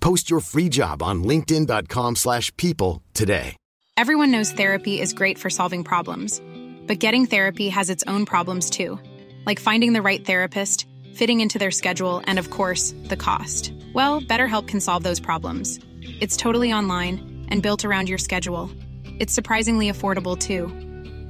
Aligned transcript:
Post 0.00 0.30
your 0.30 0.40
free 0.40 0.68
job 0.68 1.02
on 1.02 1.22
linkedin.com/people 1.24 2.14
slash 2.16 2.54
people 2.56 3.02
today. 3.14 3.56
Everyone 3.96 4.30
knows 4.30 4.52
therapy 4.52 4.98
is 4.98 5.12
great 5.12 5.38
for 5.38 5.50
solving 5.50 5.84
problems, 5.84 6.40
but 6.86 6.98
getting 6.98 7.26
therapy 7.26 7.68
has 7.68 7.90
its 7.90 8.02
own 8.06 8.24
problems 8.24 8.70
too, 8.70 8.98
like 9.44 9.60
finding 9.60 9.92
the 9.92 10.00
right 10.00 10.24
therapist, 10.24 10.86
fitting 11.14 11.40
into 11.40 11.58
their 11.58 11.70
schedule, 11.70 12.22
and 12.24 12.38
of 12.38 12.48
course, 12.50 12.94
the 13.08 13.16
cost. 13.16 13.74
Well, 13.94 14.22
BetterHelp 14.22 14.68
can 14.68 14.80
solve 14.80 15.02
those 15.02 15.20
problems. 15.20 15.78
It's 16.20 16.36
totally 16.36 16.72
online 16.72 17.46
and 17.48 17.62
built 17.62 17.84
around 17.84 18.08
your 18.08 18.18
schedule. 18.18 18.70
It's 19.18 19.34
surprisingly 19.34 19.90
affordable 19.90 20.38
too. 20.38 20.68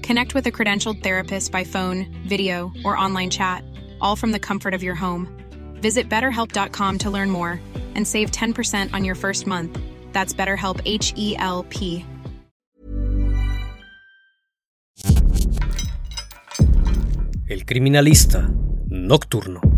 Connect 0.06 0.34
with 0.34 0.46
a 0.46 0.52
credentialed 0.52 1.02
therapist 1.02 1.50
by 1.50 1.64
phone, 1.64 2.06
video, 2.28 2.72
or 2.84 2.96
online 2.96 3.30
chat, 3.30 3.64
all 4.00 4.14
from 4.16 4.30
the 4.30 4.38
comfort 4.38 4.74
of 4.74 4.82
your 4.82 4.94
home. 4.94 5.26
Visit 5.80 6.08
betterhelp.com 6.08 6.98
to 6.98 7.10
learn 7.10 7.30
more 7.30 7.60
and 7.96 8.06
save 8.06 8.30
10% 8.30 8.94
on 8.94 9.04
your 9.04 9.16
first 9.16 9.48
month. 9.48 9.76
That's 10.12 10.32
BetterHelp 10.32 10.80
H 10.84 11.12
E 11.16 11.34
L 11.38 11.66
P. 11.68 12.06
El 17.48 17.64
criminalista 17.64 18.48
nocturno. 18.88 19.69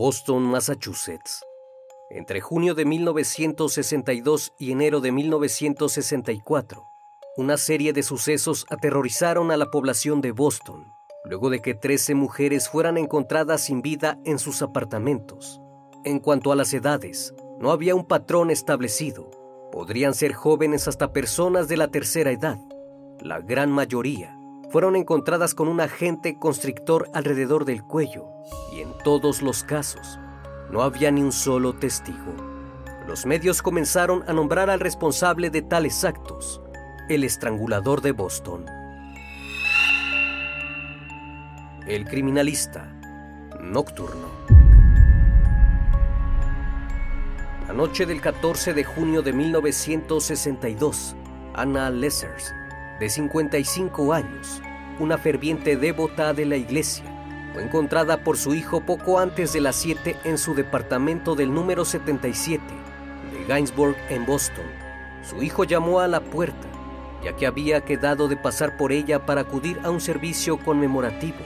Boston, 0.00 0.44
Massachusetts. 0.44 1.44
Entre 2.08 2.40
junio 2.40 2.74
de 2.74 2.86
1962 2.86 4.54
y 4.58 4.72
enero 4.72 5.02
de 5.02 5.12
1964, 5.12 6.86
una 7.36 7.58
serie 7.58 7.92
de 7.92 8.02
sucesos 8.02 8.64
aterrorizaron 8.70 9.50
a 9.50 9.58
la 9.58 9.70
población 9.70 10.22
de 10.22 10.32
Boston, 10.32 10.86
luego 11.26 11.50
de 11.50 11.60
que 11.60 11.74
13 11.74 12.14
mujeres 12.14 12.70
fueran 12.70 12.96
encontradas 12.96 13.60
sin 13.60 13.82
vida 13.82 14.18
en 14.24 14.38
sus 14.38 14.62
apartamentos. 14.62 15.60
En 16.06 16.18
cuanto 16.18 16.50
a 16.50 16.56
las 16.56 16.72
edades, 16.72 17.34
no 17.58 17.70
había 17.70 17.94
un 17.94 18.06
patrón 18.06 18.50
establecido. 18.50 19.30
Podrían 19.70 20.14
ser 20.14 20.32
jóvenes 20.32 20.88
hasta 20.88 21.12
personas 21.12 21.68
de 21.68 21.76
la 21.76 21.88
tercera 21.88 22.30
edad. 22.30 22.58
La 23.20 23.40
gran 23.40 23.70
mayoría 23.70 24.39
fueron 24.70 24.94
encontradas 24.94 25.54
con 25.54 25.68
un 25.68 25.80
agente 25.80 26.38
constrictor 26.38 27.10
alrededor 27.12 27.64
del 27.64 27.82
cuello 27.82 28.28
y 28.72 28.80
en 28.80 28.96
todos 29.04 29.42
los 29.42 29.64
casos 29.64 30.20
no 30.70 30.82
había 30.82 31.10
ni 31.10 31.22
un 31.22 31.32
solo 31.32 31.74
testigo. 31.74 32.34
Los 33.06 33.26
medios 33.26 33.62
comenzaron 33.62 34.22
a 34.28 34.32
nombrar 34.32 34.70
al 34.70 34.78
responsable 34.78 35.50
de 35.50 35.62
tales 35.62 36.04
actos, 36.04 36.62
el 37.08 37.24
estrangulador 37.24 38.00
de 38.00 38.12
Boston. 38.12 38.66
El 41.88 42.04
criminalista 42.04 42.92
nocturno. 43.60 44.28
La 47.66 47.74
noche 47.74 48.06
del 48.06 48.20
14 48.20 48.72
de 48.74 48.84
junio 48.84 49.22
de 49.22 49.32
1962, 49.32 51.16
Anna 51.54 51.90
Lessers 51.90 52.54
de 53.00 53.08
55 53.08 54.12
años, 54.12 54.60
una 54.98 55.16
ferviente 55.16 55.78
devota 55.78 56.34
de 56.34 56.44
la 56.44 56.56
iglesia, 56.56 57.06
fue 57.54 57.62
encontrada 57.64 58.22
por 58.22 58.36
su 58.36 58.54
hijo 58.54 58.82
poco 58.82 59.18
antes 59.18 59.54
de 59.54 59.62
las 59.62 59.76
7 59.76 60.16
en 60.24 60.36
su 60.36 60.54
departamento 60.54 61.34
del 61.34 61.52
número 61.52 61.86
77 61.86 62.62
de 63.32 63.44
Gainsbourg 63.46 63.96
en 64.10 64.26
Boston. 64.26 64.66
Su 65.22 65.42
hijo 65.42 65.64
llamó 65.64 66.00
a 66.00 66.08
la 66.08 66.20
puerta, 66.20 66.68
ya 67.24 67.34
que 67.34 67.46
había 67.46 67.80
quedado 67.80 68.28
de 68.28 68.36
pasar 68.36 68.76
por 68.76 68.92
ella 68.92 69.24
para 69.24 69.40
acudir 69.40 69.80
a 69.82 69.90
un 69.90 70.02
servicio 70.02 70.58
conmemorativo. 70.58 71.38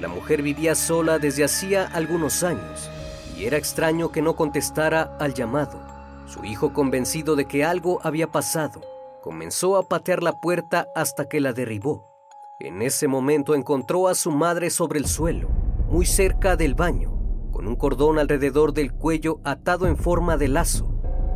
La 0.00 0.06
mujer 0.06 0.40
vivía 0.40 0.76
sola 0.76 1.18
desde 1.18 1.42
hacía 1.42 1.90
algunos 1.92 2.44
años 2.44 2.88
y 3.36 3.44
era 3.46 3.56
extraño 3.56 4.12
que 4.12 4.22
no 4.22 4.36
contestara 4.36 5.16
al 5.18 5.34
llamado. 5.34 5.80
Su 6.26 6.44
hijo, 6.44 6.72
convencido 6.72 7.34
de 7.34 7.46
que 7.46 7.64
algo 7.64 8.00
había 8.04 8.28
pasado, 8.28 8.91
comenzó 9.22 9.76
a 9.76 9.88
patear 9.88 10.22
la 10.22 10.40
puerta 10.40 10.88
hasta 10.94 11.28
que 11.28 11.40
la 11.40 11.52
derribó. 11.52 12.12
En 12.60 12.82
ese 12.82 13.08
momento 13.08 13.54
encontró 13.54 14.08
a 14.08 14.14
su 14.14 14.30
madre 14.30 14.68
sobre 14.68 14.98
el 14.98 15.06
suelo, 15.06 15.48
muy 15.88 16.04
cerca 16.04 16.56
del 16.56 16.74
baño, 16.74 17.18
con 17.52 17.66
un 17.66 17.76
cordón 17.76 18.18
alrededor 18.18 18.72
del 18.72 18.92
cuello 18.92 19.40
atado 19.44 19.86
en 19.86 19.96
forma 19.96 20.36
de 20.36 20.48
lazo. 20.48 20.92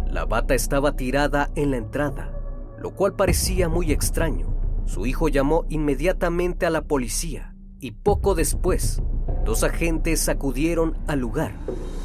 La 0.07 0.25
bata 0.25 0.55
estaba 0.55 0.97
tirada 0.97 1.51
en 1.55 1.71
la 1.71 1.77
entrada, 1.77 2.33
lo 2.79 2.95
cual 2.95 3.15
parecía 3.15 3.69
muy 3.69 3.93
extraño. 3.93 4.55
Su 4.85 5.07
hijo 5.07 5.29
llamó 5.29 5.65
inmediatamente 5.69 6.67
a 6.67 6.71
la 6.71 6.83
policía 6.83 7.55
y 7.81 7.93
poco 7.93 8.35
después, 8.35 9.01
dos 9.45 9.63
agentes 9.63 10.29
acudieron 10.29 10.99
al 11.07 11.21
lugar. 11.21 11.55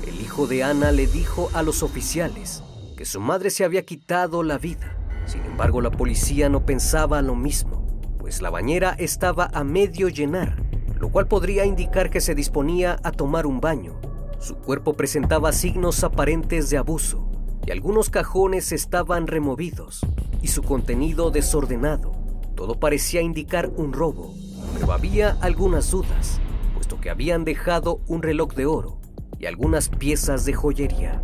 El 0.06 0.22
hijo 0.22 0.46
de 0.46 0.64
Ana 0.64 0.91
le 0.91 1.08
dijo 1.08 1.50
a 1.53 1.64
los 1.64 1.82
oficiales 1.82 2.64
que 2.97 3.05
su 3.05 3.20
madre 3.20 3.50
se 3.50 3.64
había 3.64 3.84
quitado 3.84 4.44
la 4.44 4.58
vida. 4.59 5.01
Sin 5.26 5.41
embargo, 5.46 5.82
la 5.82 5.91
policía 5.91 6.50
no 6.50 6.66
pensaba 6.66 7.22
lo 7.22 7.35
mismo, 7.35 7.85
pues 8.18 8.41
la 8.41 8.50
bañera 8.50 8.96
estaba 8.97 9.50
a 9.53 9.64
medio 9.64 10.09
llenar, 10.09 10.62
lo 11.00 11.09
cual 11.09 11.28
podría 11.28 11.66
indicar 11.66 12.09
que 12.09 12.22
se 12.22 12.35
disponía 12.35 12.97
a 13.03 13.12
tomar 13.12 13.46
un 13.46 13.59
baño. 13.62 14.00
Su 14.40 14.56
cuerpo 14.56 14.94
presentaba 14.94 15.53
signos 15.53 16.03
aparentes 16.03 16.70
de 16.70 16.78
abuso 16.78 17.29
y 17.66 17.72
algunos 17.72 18.09
cajones 18.09 18.72
estaban 18.72 19.28
removidos 19.28 20.02
y 20.41 20.47
su 20.47 20.64
contenido 20.64 21.32
desordenado. 21.32 22.12
Todo 22.56 22.79
parecía 22.79 23.22
indicar 23.22 23.72
un 23.76 23.94
robo, 23.94 24.34
pero 24.74 24.91
había 24.94 25.38
algunas 25.41 25.91
dudas, 25.91 26.40
puesto 26.74 27.00
que 27.00 27.09
habían 27.09 27.44
dejado 27.44 28.02
un 28.08 28.22
reloj 28.24 28.53
de 28.53 28.66
oro 28.66 29.00
y 29.40 29.46
algunas 29.46 29.90
piezas 29.90 30.46
de 30.46 30.53
joyería. 30.53 31.22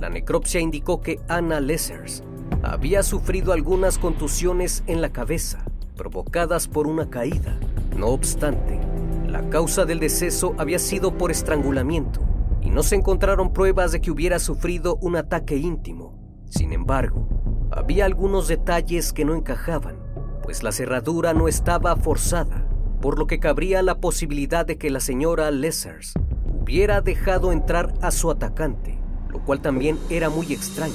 La 0.00 0.08
necropsia 0.08 0.60
indicó 0.60 1.00
que 1.00 1.20
Anna 1.28 1.60
Lessers 1.60 2.22
había 2.62 3.02
sufrido 3.02 3.52
algunas 3.52 3.98
contusiones 3.98 4.82
en 4.86 5.00
la 5.00 5.10
cabeza, 5.10 5.64
provocadas 5.96 6.68
por 6.68 6.86
una 6.86 7.10
caída. 7.10 7.58
No 7.96 8.08
obstante, 8.08 8.80
la 9.26 9.48
causa 9.48 9.84
del 9.84 10.00
deceso 10.00 10.54
había 10.58 10.78
sido 10.78 11.16
por 11.16 11.30
estrangulamiento 11.30 12.20
y 12.62 12.70
no 12.70 12.82
se 12.82 12.96
encontraron 12.96 13.52
pruebas 13.52 13.92
de 13.92 14.00
que 14.00 14.10
hubiera 14.10 14.38
sufrido 14.38 14.96
un 14.96 15.16
ataque 15.16 15.56
íntimo. 15.56 16.18
Sin 16.48 16.72
embargo, 16.72 17.28
había 17.70 18.04
algunos 18.04 18.48
detalles 18.48 19.12
que 19.12 19.24
no 19.24 19.34
encajaban, 19.34 19.96
pues 20.42 20.62
la 20.62 20.72
cerradura 20.72 21.32
no 21.32 21.48
estaba 21.48 21.96
forzada, 21.96 22.66
por 23.00 23.18
lo 23.18 23.26
que 23.26 23.40
cabría 23.40 23.82
la 23.82 24.00
posibilidad 24.00 24.66
de 24.66 24.76
que 24.76 24.90
la 24.90 25.00
señora 25.00 25.50
Lessers 25.50 26.14
hubiera 26.60 27.00
dejado 27.00 27.52
entrar 27.52 27.94
a 28.02 28.10
su 28.10 28.30
atacante, 28.30 28.98
lo 29.30 29.44
cual 29.44 29.60
también 29.60 29.98
era 30.10 30.28
muy 30.28 30.52
extraño, 30.52 30.94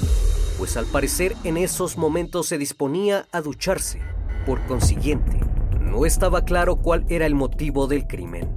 pues 0.58 0.76
al 0.76 0.86
parecer 0.86 1.36
en 1.44 1.56
esos 1.56 1.96
momentos 1.96 2.46
se 2.46 2.58
disponía 2.58 3.26
a 3.32 3.40
ducharse. 3.40 4.00
Por 4.44 4.64
consiguiente, 4.66 5.40
no 5.80 6.06
estaba 6.06 6.44
claro 6.44 6.76
cuál 6.76 7.04
era 7.08 7.26
el 7.26 7.34
motivo 7.34 7.86
del 7.86 8.06
crimen. 8.06 8.48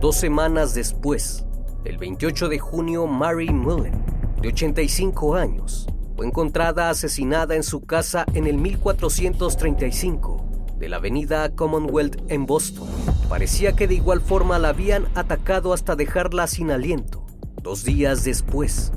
Dos 0.00 0.16
semanas 0.16 0.74
después, 0.74 1.44
el 1.84 1.98
28 1.98 2.48
de 2.48 2.58
junio, 2.58 3.06
Mary 3.06 3.50
Mullen, 3.50 4.04
de 4.40 4.48
85 4.48 5.36
años, 5.36 5.86
fue 6.16 6.26
encontrada 6.26 6.90
asesinada 6.90 7.54
en 7.54 7.62
su 7.62 7.82
casa 7.82 8.26
en 8.34 8.46
el 8.46 8.58
1435 8.58 10.42
de 10.78 10.88
la 10.88 10.96
avenida 10.96 11.54
Commonwealth 11.54 12.20
en 12.28 12.44
Boston. 12.44 12.88
Parecía 13.28 13.74
que 13.74 13.86
de 13.86 13.94
igual 13.94 14.20
forma 14.20 14.58
la 14.58 14.70
habían 14.70 15.06
atacado 15.14 15.72
hasta 15.72 15.94
dejarla 15.94 16.48
sin 16.48 16.72
aliento. 16.72 17.24
Dos 17.62 17.84
días 17.84 18.24
después, 18.24 18.92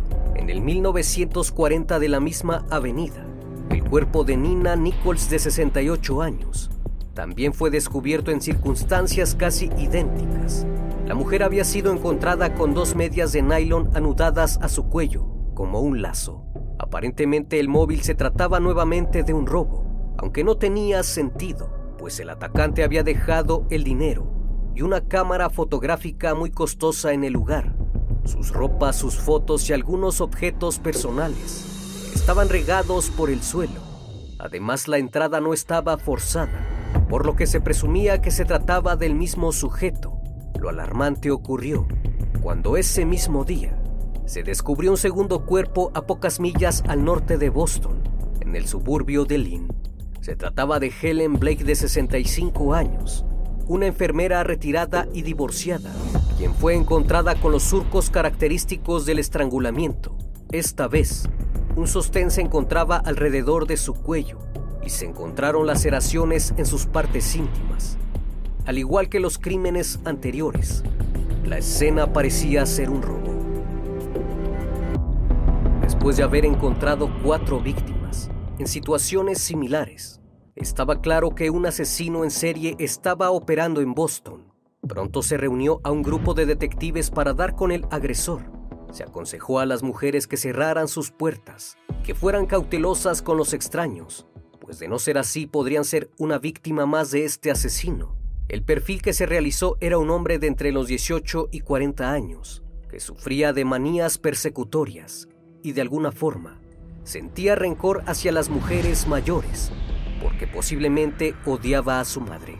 en 0.45 0.51
el 0.51 0.61
1940 0.61 1.97
de 1.97 2.07
la 2.07 2.19
misma 2.19 2.67
avenida, 2.69 3.25
el 3.71 3.83
cuerpo 3.83 4.23
de 4.23 4.37
Nina 4.37 4.75
Nichols 4.75 5.27
de 5.27 5.39
68 5.39 6.21
años 6.21 6.69
también 7.15 7.51
fue 7.51 7.71
descubierto 7.71 8.29
en 8.29 8.41
circunstancias 8.41 9.33
casi 9.33 9.71
idénticas. 9.79 10.67
La 11.07 11.15
mujer 11.15 11.41
había 11.41 11.63
sido 11.63 11.91
encontrada 11.91 12.53
con 12.53 12.75
dos 12.75 12.95
medias 12.95 13.31
de 13.31 13.41
nylon 13.41 13.89
anudadas 13.95 14.59
a 14.61 14.69
su 14.69 14.87
cuello, 14.87 15.25
como 15.55 15.79
un 15.79 16.03
lazo. 16.03 16.45
Aparentemente 16.77 17.59
el 17.59 17.67
móvil 17.67 18.03
se 18.03 18.13
trataba 18.13 18.59
nuevamente 18.59 19.23
de 19.23 19.33
un 19.33 19.47
robo, 19.47 20.13
aunque 20.19 20.43
no 20.43 20.57
tenía 20.57 21.01
sentido, 21.01 21.95
pues 21.97 22.19
el 22.19 22.29
atacante 22.29 22.83
había 22.83 23.01
dejado 23.01 23.65
el 23.71 23.83
dinero 23.83 24.31
y 24.75 24.83
una 24.83 25.07
cámara 25.07 25.49
fotográfica 25.49 26.35
muy 26.35 26.51
costosa 26.51 27.13
en 27.13 27.23
el 27.23 27.33
lugar. 27.33 27.84
Sus 28.25 28.51
ropas, 28.51 28.95
sus 28.95 29.15
fotos 29.15 29.69
y 29.69 29.73
algunos 29.73 30.19
objetos 30.19 30.79
personales 30.79 32.11
estaban 32.13 32.49
regados 32.49 33.09
por 33.09 33.29
el 33.29 33.41
suelo. 33.41 33.81
Además, 34.39 34.87
la 34.87 34.97
entrada 34.97 35.39
no 35.39 35.53
estaba 35.53 35.97
forzada, 35.97 36.67
por 37.07 37.25
lo 37.25 37.35
que 37.35 37.47
se 37.47 37.61
presumía 37.61 38.21
que 38.21 38.31
se 38.31 38.45
trataba 38.45 38.95
del 38.95 39.15
mismo 39.15 39.51
sujeto. 39.51 40.17
Lo 40.59 40.69
alarmante 40.69 41.31
ocurrió 41.31 41.87
cuando 42.41 42.77
ese 42.77 43.05
mismo 43.05 43.43
día 43.43 43.77
se 44.25 44.43
descubrió 44.43 44.91
un 44.91 44.97
segundo 44.97 45.45
cuerpo 45.45 45.91
a 45.93 46.05
pocas 46.07 46.39
millas 46.39 46.83
al 46.87 47.03
norte 47.03 47.37
de 47.37 47.49
Boston, 47.49 48.01
en 48.41 48.55
el 48.55 48.67
suburbio 48.67 49.25
de 49.25 49.37
Lynn. 49.37 49.67
Se 50.21 50.35
trataba 50.35 50.79
de 50.79 50.91
Helen 51.01 51.39
Blake 51.39 51.63
de 51.63 51.75
65 51.75 52.73
años, 52.73 53.23
una 53.67 53.85
enfermera 53.85 54.43
retirada 54.43 55.07
y 55.13 55.21
divorciada, 55.21 55.91
quien 56.37 56.53
fue 56.53 56.75
encontrada 56.75 57.35
con 57.35 57.51
los 57.51 57.63
surcos 57.63 58.09
característicos 58.09 59.05
del 59.05 59.19
estrangulamiento. 59.19 60.17
Esta 60.51 60.87
vez, 60.87 61.29
un 61.75 61.87
sostén 61.87 62.31
se 62.31 62.41
encontraba 62.41 62.97
alrededor 62.97 63.67
de 63.67 63.77
su 63.77 63.93
cuello 63.93 64.39
y 64.85 64.89
se 64.89 65.05
encontraron 65.05 65.65
laceraciones 65.65 66.53
en 66.57 66.65
sus 66.65 66.85
partes 66.85 67.35
íntimas. 67.35 67.97
Al 68.65 68.77
igual 68.77 69.09
que 69.09 69.19
los 69.19 69.37
crímenes 69.37 69.99
anteriores, 70.05 70.83
la 71.45 71.57
escena 71.57 72.11
parecía 72.11 72.65
ser 72.65 72.89
un 72.89 73.01
robo. 73.01 73.33
Después 75.81 76.17
de 76.17 76.23
haber 76.23 76.45
encontrado 76.45 77.09
cuatro 77.23 77.59
víctimas 77.61 78.29
en 78.57 78.67
situaciones 78.67 79.39
similares, 79.39 80.21
estaba 80.55 81.01
claro 81.01 81.35
que 81.35 81.49
un 81.49 81.65
asesino 81.65 82.23
en 82.23 82.31
serie 82.31 82.75
estaba 82.79 83.31
operando 83.31 83.81
en 83.81 83.93
Boston. 83.93 84.44
Pronto 84.87 85.23
se 85.23 85.37
reunió 85.37 85.79
a 85.83 85.91
un 85.91 86.03
grupo 86.03 86.33
de 86.33 86.45
detectives 86.45 87.09
para 87.09 87.33
dar 87.33 87.55
con 87.55 87.71
el 87.71 87.85
agresor. 87.89 88.43
Se 88.91 89.03
aconsejó 89.03 89.59
a 89.59 89.65
las 89.65 89.81
mujeres 89.81 90.27
que 90.27 90.37
cerraran 90.37 90.87
sus 90.87 91.11
puertas, 91.11 91.77
que 92.03 92.13
fueran 92.13 92.45
cautelosas 92.45 93.21
con 93.21 93.37
los 93.37 93.53
extraños, 93.53 94.27
pues 94.61 94.77
de 94.77 94.87
no 94.87 94.99
ser 94.99 95.17
así 95.17 95.47
podrían 95.47 95.85
ser 95.85 96.11
una 96.19 96.37
víctima 96.37 96.85
más 96.85 97.09
de 97.11 97.25
este 97.25 97.49
asesino. 97.49 98.15
El 98.47 98.63
perfil 98.63 99.01
que 99.01 99.13
se 99.13 99.25
realizó 99.25 99.75
era 99.79 99.97
un 99.97 100.11
hombre 100.11 100.37
de 100.37 100.47
entre 100.47 100.71
los 100.71 100.87
18 100.87 101.49
y 101.51 101.61
40 101.61 102.11
años, 102.11 102.63
que 102.89 102.99
sufría 102.99 103.53
de 103.53 103.65
manías 103.65 104.19
persecutorias 104.19 105.27
y 105.63 105.71
de 105.71 105.81
alguna 105.81 106.11
forma 106.11 106.61
sentía 107.03 107.55
rencor 107.55 108.03
hacia 108.07 108.31
las 108.31 108.49
mujeres 108.49 109.07
mayores, 109.07 109.71
porque 110.21 110.47
posiblemente 110.47 111.35
odiaba 111.45 111.99
a 111.99 112.05
su 112.05 112.21
madre. 112.21 112.57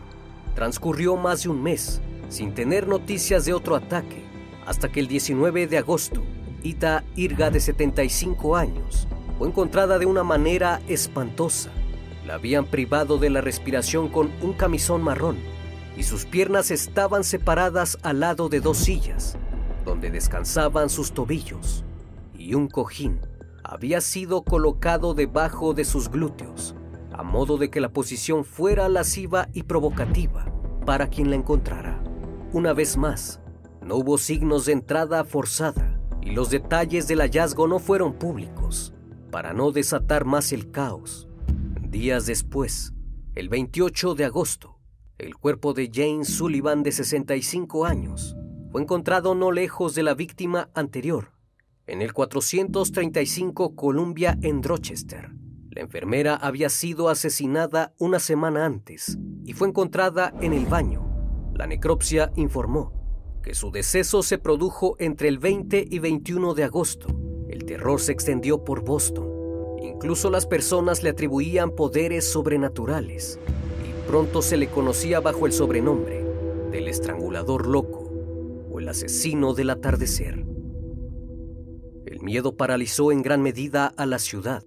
Transcurrió 0.54 1.18
más 1.18 1.44
de 1.44 1.50
un 1.50 1.62
mes 1.62 2.02
sin 2.30 2.54
tener 2.54 2.88
noticias 2.88 3.46
de 3.46 3.54
otro 3.54 3.76
ataque, 3.76 4.24
hasta 4.66 4.92
que 4.92 5.00
el 5.00 5.08
19 5.08 5.68
de 5.68 5.78
agosto, 5.78 6.24
Ita 6.64 7.04
Irga 7.16 7.52
de 7.52 7.60
75 7.60 8.56
años 8.56 9.08
fue 9.38 9.48
encontrada 9.48 10.00
de 10.00 10.06
una 10.06 10.24
manera 10.24 10.82
espantosa. 10.88 11.70
La 12.26 12.36
habían 12.36 12.66
privado 12.66 13.18
de 13.18 13.30
la 13.30 13.42
respiración 13.42 14.10
con 14.10 14.32
un 14.42 14.54
camisón 14.54 15.04
marrón 15.04 15.38
y 15.98 16.04
sus 16.04 16.26
piernas 16.26 16.72
estaban 16.72 17.24
separadas 17.24 17.98
al 18.02 18.20
lado 18.20 18.50
de 18.50 18.60
dos 18.60 18.78
sillas, 18.78 19.38
donde 19.86 20.10
descansaban 20.10 20.90
sus 20.90 21.14
tobillos, 21.14 21.86
y 22.38 22.54
un 22.54 22.68
cojín 22.68 23.20
había 23.64 24.02
sido 24.02 24.44
colocado 24.44 25.14
debajo 25.14 25.74
de 25.74 25.86
sus 25.86 26.10
glúteos, 26.10 26.76
a 27.14 27.24
modo 27.24 27.58
de 27.58 27.70
que 27.70 27.82
la 27.82 27.90
posición 27.90 28.44
fuera 28.44 28.90
lasciva 28.90 29.48
y 29.54 29.64
provocativa 29.64 30.46
para 30.86 31.08
quien 31.08 31.30
la 31.30 31.36
encontrara. 31.36 32.05
Una 32.54 32.74
vez 32.74 32.96
más, 32.96 33.42
no 33.82 33.96
hubo 33.98 34.18
signos 34.18 34.66
de 34.66 34.74
entrada 34.74 35.24
forzada 35.24 36.00
y 36.22 36.32
los 36.32 36.50
detalles 36.50 37.08
del 37.08 37.20
hallazgo 37.20 37.68
no 37.68 37.80
fueron 37.80 38.14
públicos, 38.14 38.94
para 39.32 39.54
no 39.54 39.72
desatar 39.72 40.26
más 40.26 40.54
el 40.54 40.72
caos. 40.72 41.28
Días 41.82 42.26
después, 42.26 42.94
el 43.36 43.50
28 43.50 44.16
de 44.16 44.26
agosto, 44.26 44.80
el 45.18 45.36
cuerpo 45.36 45.74
de 45.74 45.90
Jane 45.94 46.26
Sullivan, 46.26 46.84
de 46.84 46.92
65 46.92 47.86
años, 47.86 48.36
fue 48.72 48.82
encontrado 48.82 49.36
no 49.36 49.52
lejos 49.52 49.96
de 49.96 50.04
la 50.04 50.14
víctima 50.14 50.70
anterior, 50.74 51.32
en 51.88 52.02
el 52.02 52.14
435 52.14 53.76
Columbia 53.76 54.38
en 54.42 54.64
Rochester. 54.64 55.32
La 55.70 55.82
enfermera 55.82 56.36
había 56.36 56.70
sido 56.70 57.10
asesinada 57.10 57.94
una 58.00 58.20
semana 58.20 58.66
antes 58.66 59.18
y 59.44 59.54
fue 59.54 59.68
encontrada 59.68 60.34
en 60.42 60.54
el 60.54 60.66
baño. 60.66 61.15
La 61.56 61.66
necropsia 61.66 62.32
informó 62.36 62.94
que 63.42 63.56
su 63.56 63.72
deceso 63.72 64.22
se 64.22 64.38
produjo 64.38 64.96
entre 65.00 65.30
el 65.30 65.40
20 65.40 65.88
y 65.90 66.00
21 66.00 66.54
de 66.54 66.64
agosto. 66.64 67.08
El 67.50 67.66
terror 67.66 68.00
se 68.00 68.12
extendió 68.12 68.64
por 68.64 68.84
Boston. 68.84 69.28
Incluso 69.82 70.30
las 70.30 70.46
personas 70.46 71.02
le 71.02 71.10
atribuían 71.10 71.72
poderes 71.72 72.30
sobrenaturales 72.30 73.40
pronto 74.06 74.42
se 74.42 74.58
le 74.58 74.68
conocía 74.68 75.20
bajo 75.20 75.46
el 75.46 75.52
sobrenombre 75.52 76.24
del 76.72 76.88
estrangulador 76.88 77.68
loco 77.68 78.10
o 78.72 78.80
el 78.80 78.88
asesino 78.88 79.54
del 79.54 79.72
atardecer. 79.72 80.46
El 82.06 82.22
miedo 82.22 82.56
paralizó 82.56 83.12
en 83.12 83.22
gran 83.22 83.42
medida 83.42 83.88
a 83.88 84.06
la 84.06 84.20
ciudad, 84.20 84.64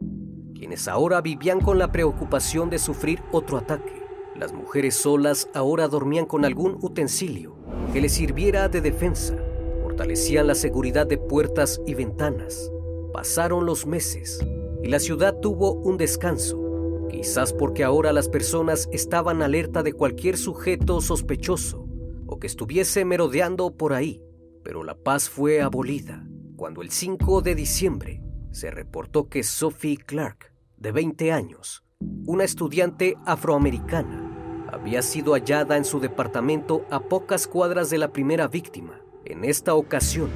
quienes 0.55 0.89
ahora 0.89 1.21
vivían 1.21 1.61
con 1.61 1.79
la 1.79 1.93
preocupación 1.93 2.69
de 2.69 2.79
sufrir 2.79 3.23
otro 3.31 3.59
ataque. 3.59 4.08
Las 4.39 4.53
mujeres 4.53 4.95
solas 4.95 5.49
ahora 5.55 5.89
dormían 5.89 6.27
con 6.27 6.45
algún 6.45 6.79
utensilio 6.81 7.57
que 7.93 8.01
les 8.01 8.13
sirviera 8.13 8.69
de 8.69 8.81
defensa, 8.81 9.37
fortalecían 9.83 10.47
la 10.47 10.55
seguridad 10.55 11.07
de 11.07 11.19
puertas 11.19 11.81
y 11.87 11.95
ventanas. 11.95 12.71
Pasaron 13.13 13.67
los 13.67 13.87
meses 13.87 14.39
y 14.83 14.89
la 14.89 15.01
ciudad 15.01 15.35
tuvo 15.41 15.73
un 15.73 15.97
descanso 15.97 16.69
Quizás 17.09 17.55
porque 17.55 17.85
ahora 17.85 18.13
las 18.13 18.29
personas 18.29 18.89
estaban 18.93 19.41
alerta 19.43 19.83
de 19.83 19.93
cualquier 19.93 20.37
sujeto 20.37 21.01
sospechoso 21.01 21.87
o 22.27 22.39
que 22.39 22.47
estuviese 22.47 23.05
merodeando 23.05 23.75
por 23.77 23.95
ahí, 23.95 24.23
pero 24.63 24.85
la 24.85 24.95
paz 24.95 25.29
fue 25.31 25.63
abolida 25.63 26.27
cuando 26.57 26.83
el 26.83 26.91
5 26.91 27.41
de 27.41 27.55
diciembre 27.55 28.23
se 28.51 28.71
reportó 28.71 29.29
que 29.29 29.43
Sophie 29.43 29.97
Clark, 29.97 30.53
de 30.77 30.93
20 30.93 31.33
años, 31.33 31.85
una 32.27 32.45
estudiante 32.45 33.17
afroamericana, 33.25 34.28
había 34.71 35.03
sido 35.03 35.33
hallada 35.33 35.77
en 35.77 35.85
su 35.85 35.99
departamento 35.99 36.85
a 36.91 37.01
pocas 37.01 37.47
cuadras 37.47 37.91
de 37.91 37.99
la 37.99 38.13
primera 38.13 38.49
víctima. 38.49 39.01
En 39.25 39.45
esta 39.45 39.75
ocasión, 39.75 40.31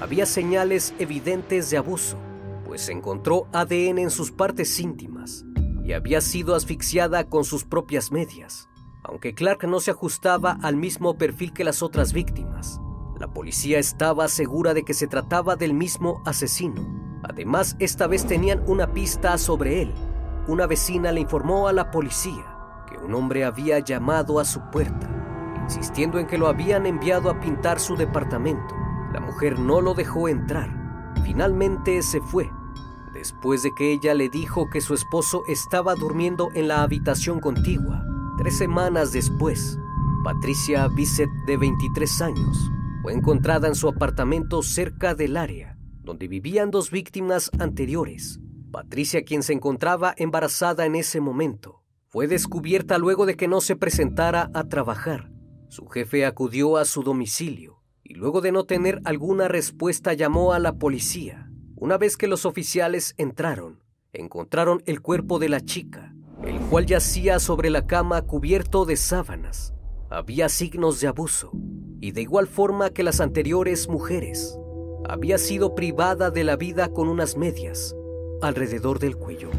había 0.00 0.26
señales 0.26 0.94
evidentes 0.98 1.70
de 1.70 1.76
abuso, 1.76 2.16
pues 2.64 2.82
se 2.82 2.92
encontró 2.92 3.46
ADN 3.52 3.98
en 3.98 4.10
sus 4.10 4.32
partes 4.32 4.80
íntimas 4.80 5.44
y 5.84 5.92
había 5.92 6.20
sido 6.20 6.54
asfixiada 6.54 7.24
con 7.24 7.44
sus 7.44 7.64
propias 7.64 8.10
medias. 8.10 8.68
Aunque 9.02 9.34
Clark 9.34 9.64
no 9.64 9.80
se 9.80 9.90
ajustaba 9.90 10.58
al 10.62 10.76
mismo 10.76 11.18
perfil 11.18 11.52
que 11.52 11.64
las 11.64 11.82
otras 11.82 12.12
víctimas, 12.12 12.80
La 13.20 13.32
policía 13.32 13.78
estaba 13.78 14.26
segura 14.26 14.74
de 14.74 14.82
que 14.82 14.92
se 14.92 15.06
trataba 15.06 15.54
del 15.54 15.72
mismo 15.72 16.20
asesino. 16.26 17.20
Además, 17.22 17.76
esta 17.78 18.08
vez 18.08 18.26
tenían 18.26 18.64
una 18.66 18.92
pista 18.92 19.38
sobre 19.38 19.82
él. 19.82 19.94
Una 20.48 20.66
vecina 20.66 21.12
le 21.12 21.20
informó 21.20 21.68
a 21.68 21.72
la 21.72 21.92
policía 21.92 22.53
un 22.98 23.14
hombre 23.14 23.44
había 23.44 23.78
llamado 23.78 24.38
a 24.40 24.44
su 24.44 24.60
puerta, 24.70 25.08
insistiendo 25.62 26.18
en 26.18 26.26
que 26.26 26.38
lo 26.38 26.48
habían 26.48 26.86
enviado 26.86 27.30
a 27.30 27.40
pintar 27.40 27.80
su 27.80 27.96
departamento. 27.96 28.74
La 29.12 29.20
mujer 29.20 29.58
no 29.58 29.80
lo 29.80 29.94
dejó 29.94 30.28
entrar. 30.28 31.12
Finalmente 31.24 32.02
se 32.02 32.20
fue, 32.20 32.50
después 33.12 33.62
de 33.62 33.70
que 33.76 33.92
ella 33.92 34.14
le 34.14 34.28
dijo 34.28 34.68
que 34.70 34.80
su 34.80 34.94
esposo 34.94 35.42
estaba 35.48 35.94
durmiendo 35.94 36.50
en 36.54 36.68
la 36.68 36.82
habitación 36.82 37.40
contigua. 37.40 38.04
Tres 38.38 38.58
semanas 38.58 39.12
después, 39.12 39.78
Patricia 40.24 40.88
Bissett, 40.88 41.30
de 41.46 41.56
23 41.56 42.22
años, 42.22 42.70
fue 43.02 43.12
encontrada 43.12 43.68
en 43.68 43.74
su 43.74 43.88
apartamento 43.88 44.62
cerca 44.62 45.14
del 45.14 45.36
área 45.36 45.74
donde 46.04 46.28
vivían 46.28 46.70
dos 46.70 46.90
víctimas 46.90 47.50
anteriores. 47.58 48.38
Patricia, 48.70 49.24
quien 49.24 49.42
se 49.42 49.52
encontraba 49.52 50.14
embarazada 50.16 50.84
en 50.84 50.94
ese 50.94 51.20
momento, 51.20 51.82
fue 52.14 52.28
descubierta 52.28 52.96
luego 52.96 53.26
de 53.26 53.34
que 53.34 53.48
no 53.48 53.60
se 53.60 53.74
presentara 53.74 54.48
a 54.54 54.68
trabajar. 54.68 55.32
Su 55.66 55.88
jefe 55.88 56.24
acudió 56.24 56.76
a 56.76 56.84
su 56.84 57.02
domicilio 57.02 57.82
y 58.04 58.14
luego 58.14 58.40
de 58.40 58.52
no 58.52 58.66
tener 58.66 59.00
alguna 59.04 59.48
respuesta 59.48 60.12
llamó 60.12 60.52
a 60.52 60.60
la 60.60 60.74
policía. 60.74 61.50
Una 61.74 61.98
vez 61.98 62.16
que 62.16 62.28
los 62.28 62.46
oficiales 62.46 63.14
entraron, 63.18 63.82
encontraron 64.12 64.80
el 64.86 65.00
cuerpo 65.00 65.40
de 65.40 65.48
la 65.48 65.60
chica, 65.60 66.14
el 66.44 66.60
cual 66.60 66.86
yacía 66.86 67.40
sobre 67.40 67.68
la 67.68 67.88
cama 67.88 68.22
cubierto 68.22 68.84
de 68.84 68.96
sábanas. 68.96 69.74
Había 70.08 70.48
signos 70.48 71.00
de 71.00 71.08
abuso 71.08 71.50
y 72.00 72.12
de 72.12 72.22
igual 72.22 72.46
forma 72.46 72.90
que 72.90 73.02
las 73.02 73.20
anteriores 73.20 73.88
mujeres, 73.88 74.56
había 75.08 75.36
sido 75.36 75.74
privada 75.74 76.30
de 76.30 76.44
la 76.44 76.54
vida 76.54 76.90
con 76.90 77.08
unas 77.08 77.36
medias 77.36 77.96
alrededor 78.40 79.00
del 79.00 79.16
cuello. 79.16 79.50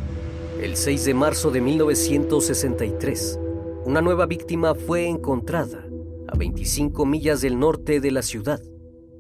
El 0.62 0.78
6 0.78 1.04
de 1.04 1.14
marzo 1.14 1.52
de 1.52 1.60
1963, 1.60 3.40
una 3.84 4.02
nueva 4.02 4.26
víctima 4.26 4.74
fue 4.74 5.06
encontrada 5.06 5.86
a 6.30 6.38
25 6.38 7.06
millas 7.06 7.42
del 7.42 7.60
norte 7.60 8.00
de 8.00 8.10
la 8.10 8.22
ciudad. 8.22 8.62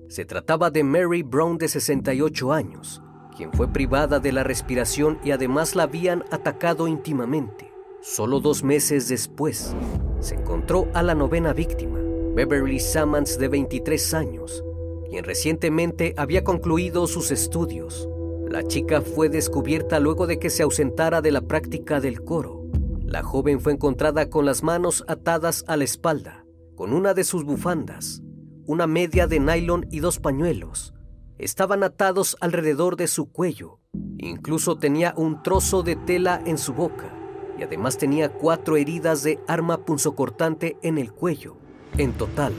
Se 0.07 0.23
trataba 0.23 0.71
de 0.71 0.85
Mary 0.85 1.23
Brown 1.23 1.57
de 1.57 1.67
68 1.67 2.53
años, 2.53 3.01
quien 3.35 3.51
fue 3.51 3.67
privada 3.67 4.19
de 4.19 4.31
la 4.31 4.43
respiración 4.43 5.19
y 5.25 5.31
además 5.31 5.75
la 5.75 5.83
habían 5.83 6.23
atacado 6.31 6.87
íntimamente. 6.87 7.69
Solo 8.01 8.39
dos 8.39 8.63
meses 8.63 9.09
después, 9.09 9.75
se 10.21 10.35
encontró 10.35 10.87
a 10.93 11.03
la 11.03 11.15
novena 11.15 11.51
víctima, 11.51 11.99
Beverly 12.33 12.79
Sammons 12.79 13.37
de 13.37 13.49
23 13.49 14.13
años, 14.13 14.63
quien 15.09 15.25
recientemente 15.25 16.13
había 16.15 16.45
concluido 16.45 17.07
sus 17.07 17.31
estudios. 17.31 18.07
La 18.49 18.63
chica 18.63 19.01
fue 19.01 19.29
descubierta 19.29 19.99
luego 19.99 20.27
de 20.27 20.39
que 20.39 20.49
se 20.49 20.63
ausentara 20.63 21.21
de 21.21 21.31
la 21.31 21.41
práctica 21.41 21.99
del 21.99 22.23
coro. 22.23 22.65
La 23.03 23.23
joven 23.23 23.59
fue 23.59 23.73
encontrada 23.73 24.29
con 24.29 24.45
las 24.45 24.63
manos 24.63 25.03
atadas 25.07 25.63
a 25.67 25.77
la 25.77 25.83
espalda, 25.83 26.45
con 26.75 26.93
una 26.93 27.13
de 27.13 27.23
sus 27.23 27.43
bufandas, 27.43 28.21
una 28.65 28.87
media 28.87 29.27
de 29.27 29.39
nylon 29.39 29.87
y 29.91 29.99
dos 29.99 30.19
pañuelos. 30.19 30.93
Estaban 31.37 31.83
atados 31.83 32.37
alrededor 32.39 32.95
de 32.95 33.07
su 33.07 33.31
cuello. 33.31 33.79
Incluso 34.17 34.77
tenía 34.77 35.13
un 35.17 35.43
trozo 35.43 35.83
de 35.83 35.95
tela 35.95 36.41
en 36.45 36.57
su 36.57 36.73
boca 36.73 37.13
y 37.57 37.63
además 37.63 37.97
tenía 37.97 38.31
cuatro 38.31 38.77
heridas 38.77 39.23
de 39.23 39.39
arma 39.47 39.85
punzocortante 39.85 40.77
en 40.81 40.97
el 40.97 41.11
cuello. 41.11 41.57
En 41.97 42.13
total, 42.13 42.53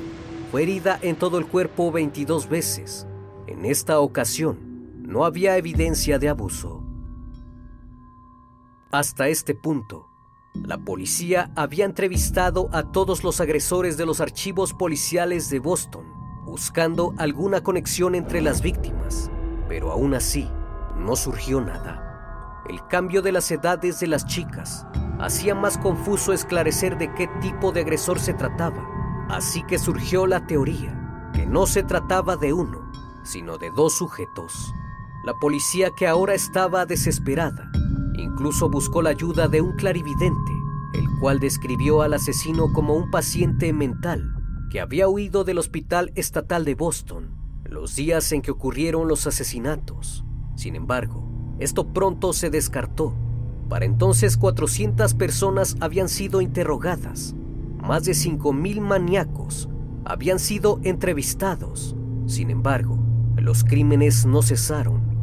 fue 0.50 0.62
herida 0.62 0.98
en 1.02 1.16
todo 1.16 1.38
el 1.38 1.46
cuerpo 1.46 1.92
22 1.92 2.48
veces. 2.48 3.06
En 3.46 3.64
esta 3.64 4.00
ocasión, 4.00 4.65
no 5.06 5.24
había 5.24 5.56
evidencia 5.56 6.18
de 6.18 6.28
abuso. 6.28 6.82
Hasta 8.90 9.28
este 9.28 9.54
punto, 9.54 10.08
la 10.54 10.78
policía 10.78 11.50
había 11.56 11.84
entrevistado 11.84 12.68
a 12.72 12.90
todos 12.92 13.24
los 13.24 13.40
agresores 13.40 13.96
de 13.96 14.06
los 14.06 14.20
archivos 14.20 14.74
policiales 14.74 15.48
de 15.50 15.58
Boston, 15.58 16.04
buscando 16.44 17.14
alguna 17.18 17.62
conexión 17.62 18.14
entre 18.14 18.40
las 18.40 18.60
víctimas, 18.60 19.30
pero 19.68 19.92
aún 19.92 20.14
así 20.14 20.48
no 20.96 21.16
surgió 21.16 21.60
nada. 21.60 22.64
El 22.68 22.86
cambio 22.88 23.22
de 23.22 23.32
las 23.32 23.50
edades 23.50 24.00
de 24.00 24.08
las 24.08 24.26
chicas 24.26 24.86
hacía 25.18 25.54
más 25.54 25.78
confuso 25.78 26.32
esclarecer 26.32 26.98
de 26.98 27.12
qué 27.14 27.28
tipo 27.40 27.72
de 27.72 27.80
agresor 27.80 28.18
se 28.18 28.34
trataba 28.34 28.96
Así 29.28 29.64
que 29.64 29.78
surgió 29.78 30.26
la 30.26 30.46
teoría 30.46 31.30
que 31.34 31.46
no 31.46 31.66
se 31.66 31.82
trataba 31.82 32.36
de 32.36 32.52
uno, 32.52 32.90
sino 33.24 33.58
de 33.58 33.70
dos 33.70 33.94
sujetos. 33.94 34.72
La 35.26 35.34
policía 35.34 35.90
que 35.96 36.06
ahora 36.06 36.34
estaba 36.34 36.86
desesperada 36.86 37.70
incluso 38.16 38.70
buscó 38.70 39.02
la 39.02 39.10
ayuda 39.10 39.48
de 39.48 39.60
un 39.60 39.72
clarividente, 39.72 40.52
el 40.94 41.04
cual 41.20 41.40
describió 41.40 42.02
al 42.02 42.14
asesino 42.14 42.72
como 42.72 42.94
un 42.94 43.10
paciente 43.10 43.72
mental 43.72 44.32
que 44.70 44.80
había 44.80 45.08
huido 45.08 45.44
del 45.44 45.58
Hospital 45.58 46.12
Estatal 46.14 46.64
de 46.64 46.74
Boston 46.74 47.34
los 47.64 47.96
días 47.96 48.30
en 48.32 48.40
que 48.40 48.52
ocurrieron 48.52 49.08
los 49.08 49.26
asesinatos. 49.26 50.24
Sin 50.54 50.76
embargo, 50.76 51.28
esto 51.58 51.92
pronto 51.92 52.32
se 52.32 52.48
descartó. 52.48 53.14
Para 53.68 53.84
entonces 53.84 54.36
400 54.36 55.14
personas 55.14 55.76
habían 55.80 56.08
sido 56.08 56.40
interrogadas 56.40 57.34
más 57.86 58.04
de 58.04 58.12
5.000 58.12 58.80
maníacos 58.80 59.68
habían 60.04 60.38
sido 60.40 60.80
entrevistados. 60.82 61.94
Sin 62.26 62.50
embargo, 62.50 62.98
los 63.36 63.62
crímenes 63.62 64.26
no 64.26 64.42
cesaron 64.42 65.15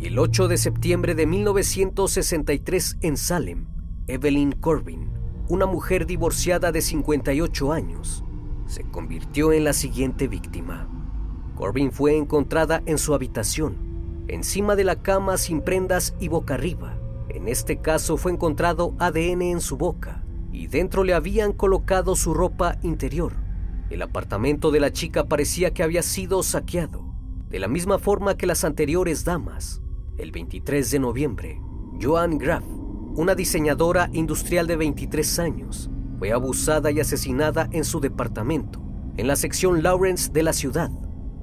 y 0.00 0.06
el 0.06 0.18
8 0.18 0.46
de 0.46 0.58
septiembre 0.58 1.14
de 1.14 1.26
1963 1.26 2.98
en 3.00 3.16
Salem, 3.16 3.66
Evelyn 4.06 4.52
Corbin, 4.52 5.10
una 5.48 5.66
mujer 5.66 6.06
divorciada 6.06 6.70
de 6.70 6.82
58 6.82 7.72
años, 7.72 8.24
se 8.66 8.84
convirtió 8.84 9.52
en 9.52 9.64
la 9.64 9.72
siguiente 9.72 10.28
víctima. 10.28 10.88
Corbin 11.56 11.90
fue 11.90 12.16
encontrada 12.16 12.80
en 12.86 12.98
su 12.98 13.12
habitación, 13.12 14.24
encima 14.28 14.76
de 14.76 14.84
la 14.84 15.02
cama 15.02 15.36
sin 15.36 15.62
prendas 15.62 16.14
y 16.20 16.28
boca 16.28 16.54
arriba. 16.54 16.96
En 17.28 17.48
este 17.48 17.78
caso 17.78 18.16
fue 18.16 18.30
encontrado 18.30 18.94
ADN 19.00 19.42
en 19.42 19.60
su 19.60 19.76
boca 19.76 20.24
y 20.52 20.68
dentro 20.68 21.02
le 21.02 21.14
habían 21.14 21.52
colocado 21.52 22.14
su 22.14 22.34
ropa 22.34 22.78
interior. 22.82 23.32
El 23.90 24.02
apartamento 24.02 24.70
de 24.70 24.80
la 24.80 24.92
chica 24.92 25.26
parecía 25.26 25.72
que 25.72 25.82
había 25.82 26.02
sido 26.02 26.42
saqueado, 26.44 27.04
de 27.48 27.58
la 27.58 27.66
misma 27.66 27.98
forma 27.98 28.36
que 28.36 28.46
las 28.46 28.64
anteriores 28.64 29.24
damas. 29.24 29.82
El 30.18 30.32
23 30.32 30.90
de 30.90 30.98
noviembre, 30.98 31.62
Joan 32.02 32.38
Graff, 32.38 32.64
una 33.14 33.36
diseñadora 33.36 34.10
industrial 34.12 34.66
de 34.66 34.74
23 34.74 35.38
años, 35.38 35.90
fue 36.18 36.32
abusada 36.32 36.90
y 36.90 36.98
asesinada 36.98 37.68
en 37.70 37.84
su 37.84 38.00
departamento, 38.00 38.82
en 39.16 39.28
la 39.28 39.36
sección 39.36 39.84
Lawrence 39.84 40.32
de 40.32 40.42
la 40.42 40.52
ciudad. 40.52 40.90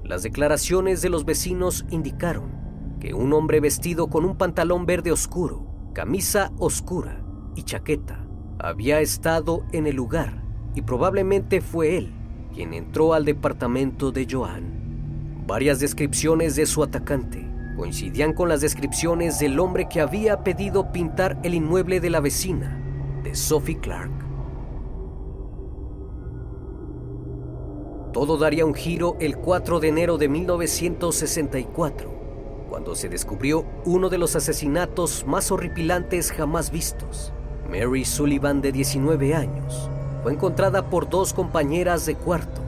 Las 0.03 0.23
declaraciones 0.23 1.01
de 1.01 1.07
los 1.07 1.23
vecinos 1.23 1.85
indicaron 1.89 2.51
que 2.99 3.13
un 3.13 3.31
hombre 3.31 3.61
vestido 3.61 4.09
con 4.09 4.25
un 4.25 4.37
pantalón 4.37 4.85
verde 4.85 5.13
oscuro, 5.13 5.65
camisa 5.93 6.51
oscura 6.57 7.23
y 7.55 7.63
chaqueta 7.63 8.27
había 8.59 8.99
estado 8.99 9.63
en 9.71 9.87
el 9.87 9.95
lugar 9.95 10.43
y 10.75 10.81
probablemente 10.81 11.61
fue 11.61 11.97
él 11.97 12.13
quien 12.53 12.73
entró 12.73 13.13
al 13.13 13.23
departamento 13.23 14.11
de 14.11 14.27
Joan. 14.29 15.45
Varias 15.47 15.79
descripciones 15.79 16.57
de 16.57 16.65
su 16.65 16.83
atacante 16.83 17.54
coincidían 17.75 18.33
con 18.33 18.49
las 18.49 18.61
descripciones 18.61 19.39
del 19.39 19.59
hombre 19.59 19.87
que 19.87 20.01
había 20.01 20.43
pedido 20.43 20.91
pintar 20.91 21.37
el 21.43 21.53
inmueble 21.53 21.99
de 21.99 22.09
la 22.09 22.19
vecina, 22.19 22.81
de 23.23 23.35
Sophie 23.35 23.79
Clark. 23.79 24.11
Todo 28.13 28.37
daría 28.37 28.65
un 28.65 28.73
giro 28.73 29.17
el 29.19 29.37
4 29.37 29.81
de 29.81 29.89
enero 29.89 30.17
de 30.17 30.29
1964, 30.29 32.09
cuando 32.69 32.95
se 32.95 33.09
descubrió 33.09 33.65
uno 33.83 34.09
de 34.09 34.17
los 34.17 34.37
asesinatos 34.37 35.25
más 35.27 35.51
horripilantes 35.51 36.31
jamás 36.31 36.71
vistos. 36.71 37.33
Mary 37.69 38.05
Sullivan, 38.05 38.61
de 38.61 38.71
19 38.71 39.35
años, 39.35 39.89
fue 40.23 40.31
encontrada 40.31 40.89
por 40.89 41.09
dos 41.09 41.33
compañeras 41.33 42.05
de 42.05 42.15
cuarto. 42.15 42.61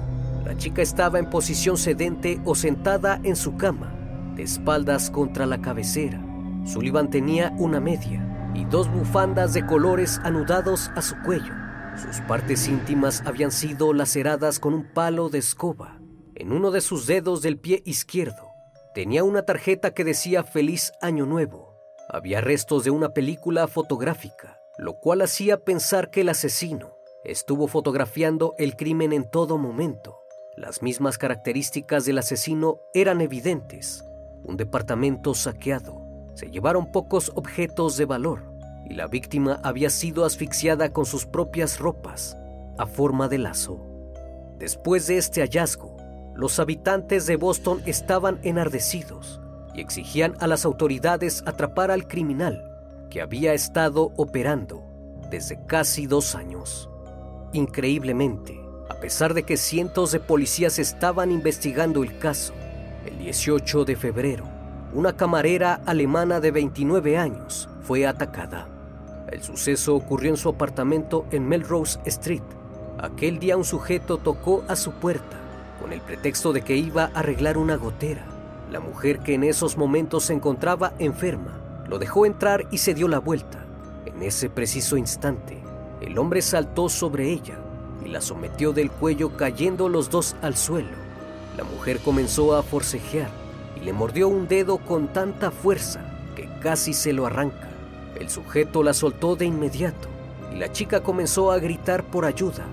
La 0.44 0.58
chica 0.58 0.82
estaba 0.82 1.18
en 1.18 1.30
posición 1.30 1.78
sedente 1.78 2.42
o 2.44 2.56
sentada 2.56 3.20
en 3.24 3.36
su 3.36 3.56
cama, 3.56 3.97
espaldas 4.40 5.10
contra 5.10 5.46
la 5.46 5.62
cabecera. 5.62 6.22
Sullivan 6.66 7.10
tenía 7.10 7.54
una 7.58 7.80
media 7.80 8.52
y 8.54 8.66
dos 8.66 8.92
bufandas 8.92 9.54
de 9.54 9.66
colores 9.66 10.20
anudados 10.24 10.92
a 10.96 11.02
su 11.02 11.16
cuello. 11.24 11.54
Sus 11.96 12.22
partes 12.22 12.68
íntimas 12.68 13.24
habían 13.26 13.52
sido 13.52 13.94
laceradas 13.94 14.60
con 14.60 14.74
un 14.74 14.92
palo 14.94 15.30
de 15.30 15.40
escoba. 15.40 16.00
En 16.36 16.52
uno 16.52 16.72
de 16.72 16.82
sus 16.82 17.08
dedos 17.08 17.42
del 17.42 17.58
pie 17.58 17.82
izquierdo 17.86 18.52
tenía 18.94 19.24
una 19.24 19.44
tarjeta 19.44 19.92
que 19.92 20.04
decía 20.04 20.44
Feliz 20.44 20.92
Año 21.02 21.26
Nuevo. 21.26 21.76
Había 22.10 22.42
restos 22.42 22.84
de 22.84 22.92
una 22.92 23.10
película 23.10 23.68
fotográfica 23.68 24.58
lo 24.78 25.00
cual 25.00 25.22
hacía 25.22 25.64
pensar 25.64 26.12
que 26.12 26.22
el 26.22 26.30
asesino 26.30 26.96
estuvo 27.24 27.68
fotografiando 27.68 28.54
el 28.58 28.76
crimen 28.76 29.12
en 29.12 29.30
todo 29.30 29.58
momento. 29.58 30.20
Las 30.56 30.82
mismas 30.82 31.18
características 31.18 32.06
del 32.06 32.20
asesino 32.20 32.80
eran 32.94 33.22
evidentes. 33.22 34.04
Un 34.48 34.58
departamento 34.58 35.34
saqueado. 35.34 36.02
Se 36.34 36.50
llevaron 36.50 36.92
pocos 36.92 37.32
objetos 37.36 37.98
de 37.98 38.06
valor 38.06 38.44
y 38.90 38.94
la 38.94 39.08
víctima 39.08 39.60
había 39.64 39.90
sido 39.90 40.24
asfixiada 40.24 40.94
con 40.94 41.06
sus 41.06 41.26
propias 41.26 41.80
ropas 41.80 42.38
a 42.78 42.86
forma 42.86 43.28
de 43.28 43.40
lazo. 43.40 43.86
Después 44.58 45.08
de 45.08 45.18
este 45.18 45.42
hallazgo, 45.42 45.98
los 46.36 46.60
habitantes 46.60 47.26
de 47.26 47.36
Boston 47.36 47.82
estaban 47.86 48.40
enardecidos 48.44 49.42
y 49.74 49.82
exigían 49.82 50.36
a 50.40 50.48
las 50.48 50.66
autoridades 50.66 51.44
atrapar 51.46 51.92
al 51.92 52.08
criminal 52.08 52.64
que 53.10 53.22
había 53.22 53.54
estado 53.54 54.12
operando 54.16 54.84
desde 55.30 55.66
casi 55.66 56.08
dos 56.08 56.36
años. 56.36 56.90
Increíblemente, 57.54 58.60
a 58.90 58.96
pesar 59.00 59.34
de 59.34 59.44
que 59.44 59.58
cientos 59.58 60.12
de 60.12 60.20
policías 60.20 60.80
estaban 60.80 61.32
investigando 61.32 62.04
el 62.04 62.18
caso, 62.18 62.54
el 63.08 63.18
18 63.20 63.86
de 63.86 63.96
febrero, 63.96 64.44
una 64.94 65.16
camarera 65.16 65.80
alemana 65.86 66.42
de 66.42 66.52
29 66.52 67.18
años 67.18 67.70
fue 67.82 68.06
atacada. 68.06 68.68
El 69.32 69.42
suceso 69.42 69.96
ocurrió 69.96 70.30
en 70.32 70.38
su 70.38 70.50
apartamento 70.50 71.26
en 71.32 71.48
Melrose 71.48 72.00
Street. 72.06 72.44
Aquel 72.98 73.40
día 73.40 73.56
un 73.56 73.64
sujeto 73.64 74.18
tocó 74.18 74.64
a 74.68 74.76
su 74.76 74.92
puerta 74.92 75.38
con 75.82 75.94
el 75.94 76.02
pretexto 76.02 76.52
de 76.52 76.62
que 76.62 76.76
iba 76.76 77.06
a 77.06 77.20
arreglar 77.20 77.58
una 77.58 77.78
gotera. 77.78 78.26
La 78.72 78.82
mujer 78.82 79.20
que 79.20 79.36
en 79.36 79.46
esos 79.46 79.78
momentos 79.78 80.26
se 80.26 80.34
encontraba 80.34 80.94
enferma 81.00 81.62
lo 81.88 82.00
dejó 82.00 82.26
entrar 82.26 82.68
y 82.72 82.80
se 82.80 82.94
dio 82.94 83.08
la 83.08 83.20
vuelta. 83.20 83.66
En 84.06 84.22
ese 84.22 84.50
preciso 84.50 84.98
instante, 84.98 85.58
el 86.02 86.18
hombre 86.18 86.42
saltó 86.42 86.90
sobre 86.90 87.32
ella 87.32 87.58
y 88.04 88.10
la 88.10 88.20
sometió 88.20 88.74
del 88.74 88.92
cuello 88.92 89.38
cayendo 89.38 89.88
los 89.88 90.10
dos 90.10 90.36
al 90.42 90.58
suelo. 90.58 91.07
La 91.58 91.64
mujer 91.64 92.00
comenzó 92.00 92.56
a 92.56 92.62
forcejear 92.62 93.30
y 93.76 93.84
le 93.84 93.92
mordió 93.92 94.28
un 94.28 94.48
dedo 94.48 94.78
con 94.78 95.08
tanta 95.08 95.50
fuerza 95.50 96.02
que 96.36 96.48
casi 96.62 96.94
se 96.94 97.14
lo 97.14 97.26
arranca. 97.26 97.68
El 98.20 98.30
sujeto 98.30 98.84
la 98.84 98.94
soltó 98.94 99.36
de 99.36 99.46
inmediato 99.46 100.08
y 100.54 100.58
la 100.58 100.72
chica 100.72 101.02
comenzó 101.02 101.52
a 101.52 101.58
gritar 101.58 102.04
por 102.04 102.26
ayuda 102.26 102.66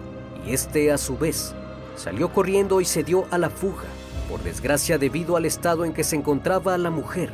y 0.47 0.53
este 0.53 0.93
a 0.93 0.99
su 0.99 1.17
vez 1.17 1.55
salió 1.97 2.31
corriendo 2.31 2.83
y 2.83 2.85
se 2.85 3.03
dio 3.03 3.27
a 3.31 3.39
la 3.39 3.49
fuga. 3.49 3.85
Por 4.29 4.43
desgracia, 4.43 4.99
debido 4.99 5.37
al 5.37 5.47
estado 5.47 5.85
en 5.87 5.95
que 5.95 6.05
se 6.05 6.17
encontraba 6.17 6.77
la 6.77 6.91
mujer, 6.91 7.31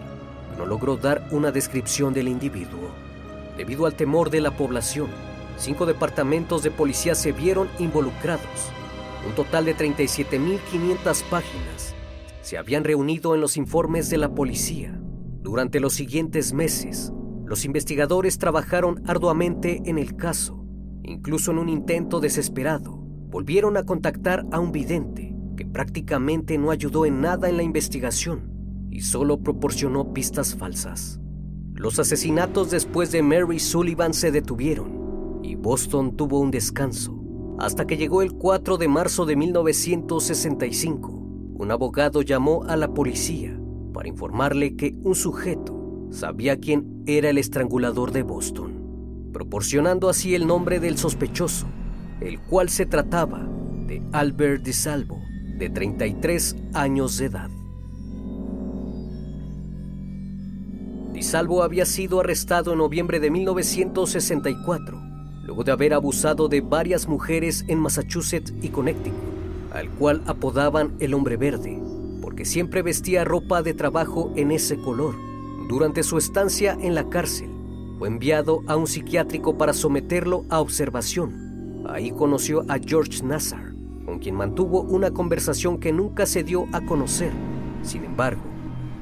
no 0.57 0.66
logró 0.66 0.97
dar 0.97 1.26
una 1.30 1.50
descripción 1.50 2.12
del 2.14 2.28
individuo. 2.28 2.90
Debido 3.57 3.87
al 3.87 3.95
temor 3.95 4.30
de 4.30 4.40
la 4.40 4.52
población, 4.52 5.09
cinco 5.57 5.87
departamentos 5.87 6.62
de 6.62 6.71
policía 6.71 7.14
se 7.14 7.33
vieron 7.33 7.69
involucrados. 7.78 8.71
Un 9.26 9.34
total 9.34 9.66
de 9.66 9.76
37.500 9.76 11.24
páginas 11.28 11.94
se 12.40 12.56
habían 12.56 12.84
reunido 12.84 13.34
en 13.34 13.40
los 13.40 13.56
informes 13.56 14.08
de 14.08 14.16
la 14.16 14.34
policía. 14.34 14.98
Durante 15.42 15.78
los 15.78 15.92
siguientes 15.92 16.54
meses, 16.54 17.12
los 17.44 17.64
investigadores 17.64 18.38
trabajaron 18.38 19.02
arduamente 19.06 19.82
en 19.84 19.98
el 19.98 20.16
caso. 20.16 20.64
Incluso 21.02 21.50
en 21.50 21.58
un 21.58 21.68
intento 21.68 22.20
desesperado, 22.20 22.96
volvieron 22.96 23.76
a 23.76 23.84
contactar 23.84 24.46
a 24.52 24.60
un 24.60 24.72
vidente 24.72 25.34
que 25.56 25.66
prácticamente 25.66 26.56
no 26.56 26.70
ayudó 26.70 27.04
en 27.04 27.20
nada 27.20 27.50
en 27.50 27.58
la 27.58 27.62
investigación 27.62 28.50
y 28.90 29.02
solo 29.02 29.40
proporcionó 29.42 30.14
pistas 30.14 30.56
falsas. 30.56 31.20
Los 31.74 31.98
asesinatos 31.98 32.70
después 32.70 33.12
de 33.12 33.22
Mary 33.22 33.58
Sullivan 33.58 34.14
se 34.14 34.30
detuvieron 34.30 35.40
y 35.42 35.56
Boston 35.56 36.16
tuvo 36.16 36.40
un 36.40 36.50
descanso 36.50 37.19
hasta 37.60 37.86
que 37.86 37.98
llegó 37.98 38.22
el 38.22 38.32
4 38.32 38.78
de 38.78 38.88
marzo 38.88 39.26
de 39.26 39.36
1965. 39.36 41.10
Un 41.10 41.70
abogado 41.70 42.22
llamó 42.22 42.64
a 42.64 42.76
la 42.76 42.92
policía 42.94 43.60
para 43.92 44.08
informarle 44.08 44.76
que 44.76 44.96
un 45.04 45.14
sujeto 45.14 46.08
sabía 46.10 46.58
quién 46.58 47.02
era 47.06 47.28
el 47.28 47.36
estrangulador 47.36 48.12
de 48.12 48.23
Boston, 48.23 49.28
proporcionando 49.32 50.08
así 50.08 50.34
el 50.34 50.46
nombre 50.46 50.80
del 50.80 50.96
sospechoso, 50.96 51.66
el 52.20 52.40
cual 52.40 52.70
se 52.70 52.86
trataba 52.86 53.46
de 53.86 54.02
Albert 54.12 54.64
DiSalvo, 54.64 55.20
de 55.58 55.68
33 55.68 56.56
años 56.73 57.18
de 57.18 57.26
edad. 57.26 57.50
DiSalvo 61.12 61.62
había 61.62 61.84
sido 61.84 62.20
arrestado 62.20 62.73
en 62.73 62.78
noviembre 62.78 63.20
de 63.20 63.30
1964, 63.30 65.09
luego 65.44 65.64
de 65.64 65.72
haber 65.72 65.94
abusado 65.94 66.48
de 66.48 66.60
varias 66.60 67.08
mujeres 67.08 67.64
en 67.68 67.78
Massachusetts 67.78 68.52
y 68.62 68.68
Connecticut, 68.68 69.18
al 69.72 69.88
cual 69.90 70.22
apodaban 70.26 70.92
el 71.00 71.14
hombre 71.14 71.36
verde, 71.36 71.80
porque 72.20 72.44
siempre 72.44 72.82
vestía 72.82 73.24
ropa 73.24 73.62
de 73.62 73.74
trabajo 73.74 74.32
en 74.36 74.50
ese 74.50 74.76
color. 74.76 75.14
Durante 75.68 76.02
su 76.02 76.18
estancia 76.18 76.76
en 76.80 76.94
la 76.94 77.08
cárcel, 77.08 77.50
fue 77.98 78.08
enviado 78.08 78.62
a 78.66 78.76
un 78.76 78.86
psiquiátrico 78.86 79.56
para 79.58 79.72
someterlo 79.72 80.44
a 80.48 80.60
observación. 80.60 81.84
Ahí 81.88 82.10
conoció 82.10 82.64
a 82.68 82.78
George 82.78 83.22
Nassar, 83.22 83.72
con 84.04 84.18
quien 84.18 84.34
mantuvo 84.34 84.82
una 84.82 85.10
conversación 85.10 85.78
que 85.78 85.92
nunca 85.92 86.26
se 86.26 86.42
dio 86.42 86.66
a 86.72 86.80
conocer. 86.80 87.32
Sin 87.82 88.04
embargo, 88.04 88.42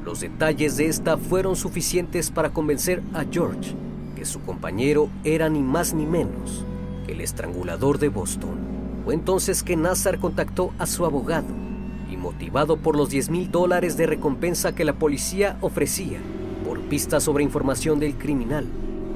los 0.04 0.20
detalles 0.20 0.76
de 0.76 0.86
esta 0.86 1.16
fueron 1.16 1.56
suficientes 1.56 2.30
para 2.30 2.50
convencer 2.52 3.02
a 3.14 3.24
George 3.30 3.74
que 4.18 4.24
su 4.24 4.40
compañero 4.40 5.08
era 5.22 5.48
ni 5.48 5.60
más 5.60 5.94
ni 5.94 6.04
menos 6.04 6.64
que 7.06 7.12
el 7.12 7.20
estrangulador 7.20 7.98
de 7.98 8.08
Boston. 8.08 8.58
Fue 9.04 9.14
entonces 9.14 9.62
que 9.62 9.76
Nazar 9.76 10.18
contactó 10.18 10.72
a 10.78 10.86
su 10.86 11.06
abogado 11.06 11.46
y 12.10 12.16
motivado 12.16 12.78
por 12.78 12.96
los 12.96 13.10
10 13.10 13.30
mil 13.30 13.50
dólares 13.50 13.96
de 13.96 14.06
recompensa 14.06 14.74
que 14.74 14.84
la 14.84 14.94
policía 14.94 15.56
ofrecía 15.60 16.18
por 16.66 16.80
pistas 16.80 17.22
sobre 17.22 17.44
información 17.44 18.00
del 18.00 18.16
criminal, 18.16 18.66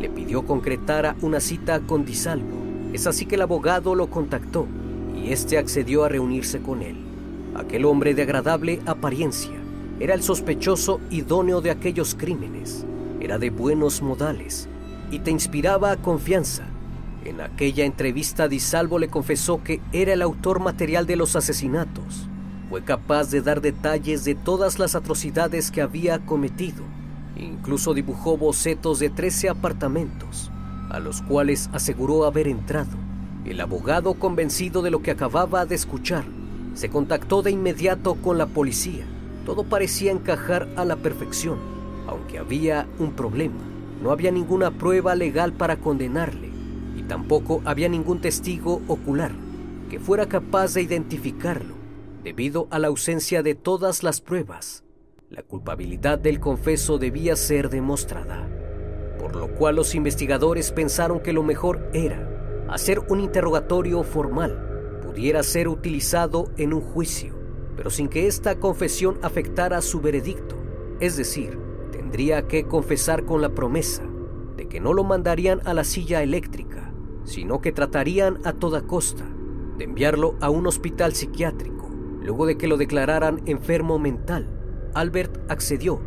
le 0.00 0.08
pidió 0.08 0.46
concretara 0.46 1.16
una 1.20 1.40
cita 1.40 1.80
con 1.80 2.04
Disalvo. 2.04 2.56
Es 2.92 3.08
así 3.08 3.26
que 3.26 3.34
el 3.34 3.42
abogado 3.42 3.96
lo 3.96 4.08
contactó 4.08 4.68
y 5.16 5.32
este 5.32 5.58
accedió 5.58 6.04
a 6.04 6.08
reunirse 6.08 6.60
con 6.60 6.80
él. 6.80 6.96
Aquel 7.56 7.86
hombre 7.86 8.14
de 8.14 8.22
agradable 8.22 8.80
apariencia 8.86 9.58
era 9.98 10.14
el 10.14 10.22
sospechoso 10.22 11.00
idóneo 11.10 11.60
de 11.60 11.72
aquellos 11.72 12.14
crímenes. 12.14 12.86
Era 13.20 13.38
de 13.38 13.50
buenos 13.50 14.00
modales 14.00 14.68
y 15.12 15.20
te 15.20 15.30
inspiraba 15.30 15.96
confianza. 15.96 16.64
En 17.24 17.40
aquella 17.40 17.84
entrevista 17.84 18.48
Di 18.48 18.58
Salvo 18.58 18.98
le 18.98 19.06
confesó 19.06 19.62
que 19.62 19.80
era 19.92 20.12
el 20.12 20.22
autor 20.22 20.58
material 20.58 21.06
de 21.06 21.14
los 21.14 21.36
asesinatos. 21.36 22.28
Fue 22.68 22.82
capaz 22.82 23.30
de 23.30 23.42
dar 23.42 23.60
detalles 23.60 24.24
de 24.24 24.34
todas 24.34 24.80
las 24.80 24.96
atrocidades 24.96 25.70
que 25.70 25.82
había 25.82 26.18
cometido. 26.18 26.82
Incluso 27.36 27.94
dibujó 27.94 28.36
bocetos 28.36 28.98
de 28.98 29.10
13 29.10 29.50
apartamentos, 29.50 30.50
a 30.90 30.98
los 30.98 31.22
cuales 31.22 31.70
aseguró 31.72 32.24
haber 32.24 32.48
entrado. 32.48 32.96
El 33.44 33.60
abogado, 33.60 34.14
convencido 34.14 34.82
de 34.82 34.90
lo 34.90 35.00
que 35.00 35.12
acababa 35.12 35.64
de 35.64 35.76
escuchar, 35.76 36.24
se 36.74 36.88
contactó 36.88 37.42
de 37.42 37.52
inmediato 37.52 38.16
con 38.16 38.38
la 38.38 38.46
policía 38.46 39.06
todo 39.44 39.64
parecía 39.64 40.12
encajar 40.12 40.68
a 40.76 40.84
la 40.84 40.96
perfección, 40.96 41.58
aunque 42.06 42.38
había 42.38 42.86
un 42.98 43.12
problema. 43.12 43.71
No 44.02 44.10
había 44.10 44.30
ninguna 44.30 44.70
prueba 44.72 45.14
legal 45.14 45.52
para 45.52 45.76
condenarle 45.76 46.50
y 46.96 47.02
tampoco 47.04 47.62
había 47.64 47.88
ningún 47.88 48.20
testigo 48.20 48.82
ocular 48.88 49.32
que 49.88 50.00
fuera 50.00 50.26
capaz 50.26 50.74
de 50.74 50.82
identificarlo 50.82 51.74
debido 52.24 52.66
a 52.70 52.78
la 52.78 52.88
ausencia 52.88 53.42
de 53.42 53.54
todas 53.54 54.02
las 54.02 54.20
pruebas. 54.20 54.84
La 55.30 55.42
culpabilidad 55.42 56.18
del 56.18 56.40
confeso 56.40 56.98
debía 56.98 57.36
ser 57.36 57.70
demostrada, 57.70 58.48
por 59.18 59.36
lo 59.36 59.54
cual 59.54 59.76
los 59.76 59.94
investigadores 59.94 60.72
pensaron 60.72 61.20
que 61.20 61.32
lo 61.32 61.42
mejor 61.42 61.88
era 61.94 62.64
hacer 62.68 62.98
un 63.08 63.20
interrogatorio 63.20 64.02
formal, 64.02 65.00
pudiera 65.02 65.42
ser 65.42 65.68
utilizado 65.68 66.50
en 66.56 66.74
un 66.74 66.80
juicio 66.80 67.42
pero 67.76 67.90
sin 67.90 68.08
que 68.08 68.26
esta 68.26 68.56
confesión 68.56 69.18
afectara 69.22 69.80
su 69.80 70.00
veredicto. 70.00 70.56
Es 71.00 71.16
decir, 71.16 71.58
tendría 72.12 72.46
que 72.46 72.64
confesar 72.64 73.24
con 73.24 73.40
la 73.40 73.54
promesa 73.54 74.02
de 74.54 74.68
que 74.68 74.80
no 74.80 74.92
lo 74.92 75.02
mandarían 75.02 75.62
a 75.64 75.72
la 75.72 75.82
silla 75.82 76.22
eléctrica, 76.22 76.92
sino 77.24 77.62
que 77.62 77.72
tratarían 77.72 78.38
a 78.44 78.52
toda 78.52 78.82
costa 78.82 79.24
de 79.78 79.84
enviarlo 79.84 80.34
a 80.42 80.50
un 80.50 80.66
hospital 80.66 81.14
psiquiátrico. 81.14 81.88
Luego 82.20 82.44
de 82.44 82.58
que 82.58 82.68
lo 82.68 82.76
declararan 82.76 83.40
enfermo 83.46 83.98
mental, 83.98 84.46
Albert 84.92 85.50
accedió 85.50 86.02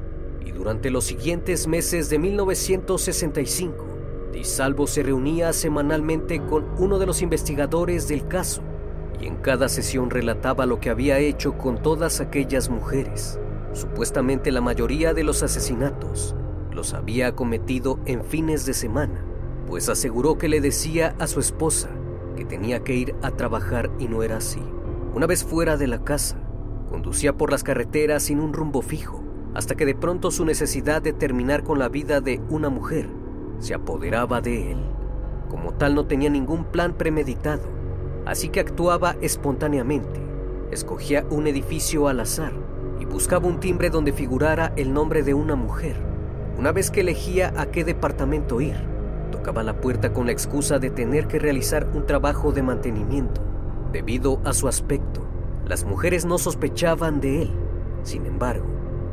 y 0.45 0.51
durante 0.51 0.91
los 0.91 1.05
siguientes 1.05 1.65
meses 1.65 2.11
de 2.11 2.19
1965, 2.19 3.85
Di 4.31 4.43
Salvo 4.43 4.85
se 4.85 5.01
reunía 5.01 5.53
semanalmente 5.53 6.39
con 6.39 6.67
uno 6.77 6.99
de 6.99 7.07
los 7.07 7.23
investigadores 7.23 8.07
del 8.07 8.27
caso 8.27 8.61
y 9.19 9.25
en 9.25 9.37
cada 9.37 9.69
sesión 9.69 10.11
relataba 10.11 10.67
lo 10.67 10.79
que 10.79 10.91
había 10.91 11.17
hecho 11.17 11.57
con 11.57 11.81
todas 11.81 12.21
aquellas 12.21 12.69
mujeres. 12.69 13.39
Supuestamente 13.75 14.53
la 14.53 14.61
mayoría 14.61 15.13
de 15.13 15.25
los 15.25 15.43
asesinatos 15.43 15.94
los 16.71 16.93
había 16.93 17.35
cometido 17.35 17.99
en 18.05 18.23
fines 18.23 18.65
de 18.65 18.73
semana, 18.73 19.23
pues 19.67 19.89
aseguró 19.89 20.37
que 20.37 20.49
le 20.49 20.61
decía 20.61 21.15
a 21.19 21.27
su 21.27 21.39
esposa 21.39 21.89
que 22.35 22.45
tenía 22.45 22.83
que 22.83 22.95
ir 22.95 23.15
a 23.21 23.31
trabajar 23.31 23.89
y 23.97 24.07
no 24.07 24.21
era 24.23 24.37
así. 24.37 24.61
Una 25.13 25.25
vez 25.25 25.43
fuera 25.43 25.77
de 25.77 25.87
la 25.87 26.03
casa, 26.03 26.37
conducía 26.89 27.33
por 27.33 27.51
las 27.51 27.63
carreteras 27.63 28.23
sin 28.23 28.39
un 28.39 28.53
rumbo 28.53 28.81
fijo, 28.81 29.23
hasta 29.53 29.75
que 29.75 29.85
de 29.85 29.95
pronto 29.95 30.31
su 30.31 30.45
necesidad 30.45 31.01
de 31.01 31.13
terminar 31.13 31.63
con 31.63 31.79
la 31.79 31.87
vida 31.87 32.19
de 32.19 32.41
una 32.49 32.69
mujer 32.69 33.09
se 33.59 33.73
apoderaba 33.73 34.41
de 34.41 34.73
él. 34.73 34.79
Como 35.49 35.73
tal 35.73 35.95
no 35.95 36.05
tenía 36.05 36.29
ningún 36.29 36.65
plan 36.65 36.93
premeditado, 36.93 37.63
así 38.25 38.49
que 38.49 38.59
actuaba 38.59 39.15
espontáneamente. 39.21 40.21
Escogía 40.71 41.25
un 41.29 41.47
edificio 41.47 42.09
al 42.09 42.19
azar 42.19 42.64
y 42.99 43.05
buscaba 43.05 43.47
un 43.47 43.59
timbre 43.59 43.89
donde 43.89 44.13
figurara 44.13 44.73
el 44.75 44.93
nombre 44.93 45.23
de 45.23 45.33
una 45.33 45.55
mujer. 45.55 45.95
Una 46.57 46.71
vez 46.71 46.91
que 46.91 47.01
elegía 47.01 47.53
a 47.57 47.67
qué 47.67 47.83
departamento 47.83 48.61
ir, 48.61 48.75
tocaba 49.31 49.63
la 49.63 49.81
puerta 49.81 50.13
con 50.13 50.27
la 50.27 50.31
excusa 50.31 50.79
de 50.79 50.89
tener 50.89 51.27
que 51.27 51.39
realizar 51.39 51.87
un 51.93 52.05
trabajo 52.05 52.51
de 52.51 52.63
mantenimiento. 52.63 53.41
Debido 53.91 54.39
a 54.45 54.53
su 54.53 54.67
aspecto, 54.67 55.25
las 55.67 55.83
mujeres 55.83 56.25
no 56.25 56.37
sospechaban 56.37 57.19
de 57.19 57.43
él. 57.43 57.51
Sin 58.03 58.25
embargo, 58.25 58.65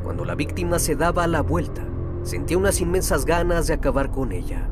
cuando 0.03 0.25
la 0.25 0.35
víctima 0.35 0.79
se 0.79 0.95
daba 0.95 1.27
la 1.27 1.41
vuelta, 1.41 1.83
sentía 2.23 2.57
unas 2.57 2.79
inmensas 2.81 3.25
ganas 3.25 3.67
de 3.67 3.73
acabar 3.73 4.11
con 4.11 4.31
ella. 4.31 4.69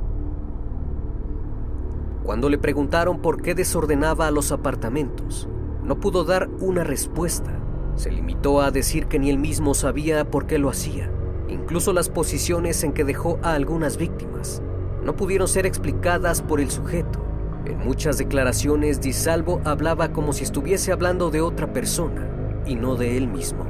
Cuando 2.23 2.49
le 2.49 2.57
preguntaron 2.57 3.19
por 3.19 3.41
qué 3.41 3.55
desordenaba 3.55 4.29
los 4.31 4.51
apartamentos, 4.51 5.49
no 5.83 5.99
pudo 5.99 6.23
dar 6.23 6.49
una 6.59 6.83
respuesta. 6.83 7.60
Se 8.01 8.09
limitó 8.09 8.61
a 8.61 8.71
decir 8.71 9.05
que 9.05 9.19
ni 9.19 9.29
él 9.29 9.37
mismo 9.37 9.75
sabía 9.75 10.25
por 10.25 10.47
qué 10.47 10.57
lo 10.57 10.71
hacía. 10.71 11.11
Incluso 11.47 11.93
las 11.93 12.09
posiciones 12.09 12.83
en 12.83 12.93
que 12.93 13.03
dejó 13.03 13.37
a 13.43 13.53
algunas 13.53 13.97
víctimas 13.97 14.63
no 15.05 15.15
pudieron 15.15 15.47
ser 15.47 15.67
explicadas 15.67 16.41
por 16.41 16.59
el 16.61 16.71
sujeto. 16.71 17.23
En 17.67 17.77
muchas 17.77 18.17
declaraciones, 18.17 19.01
Di 19.01 19.13
Salvo 19.13 19.61
hablaba 19.65 20.13
como 20.13 20.33
si 20.33 20.43
estuviese 20.43 20.91
hablando 20.91 21.29
de 21.29 21.41
otra 21.41 21.73
persona 21.73 22.27
y 22.65 22.73
no 22.73 22.95
de 22.95 23.17
él 23.17 23.27
mismo, 23.27 23.67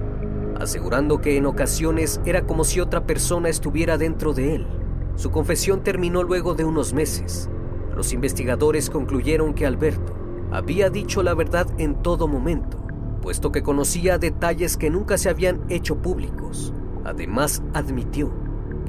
asegurando 0.57 1.19
que 1.19 1.35
en 1.35 1.45
ocasiones 1.45 2.21
era 2.23 2.43
como 2.47 2.63
si 2.63 2.79
otra 2.79 3.05
persona 3.05 3.49
estuviera 3.49 3.97
dentro 3.97 4.31
de 4.31 4.55
él. 4.55 4.67
Su 5.17 5.31
confesión 5.31 5.83
terminó 5.83 6.23
luego 6.23 6.53
de 6.53 6.63
unos 6.63 6.93
meses. 6.93 7.49
Los 7.97 8.13
investigadores 8.13 8.89
concluyeron 8.89 9.53
que 9.53 9.65
Alberto 9.65 10.13
había 10.53 10.89
dicho 10.89 11.21
la 11.21 11.33
verdad 11.33 11.67
en 11.77 12.01
todo 12.01 12.29
momento, 12.29 12.81
puesto 13.21 13.51
que 13.51 13.63
conocía 13.63 14.17
detalles 14.17 14.77
que 14.77 14.89
nunca 14.89 15.17
se 15.17 15.29
habían 15.29 15.61
hecho 15.69 15.97
públicos. 15.97 16.73
Además, 17.05 17.63
admitió 17.73 18.31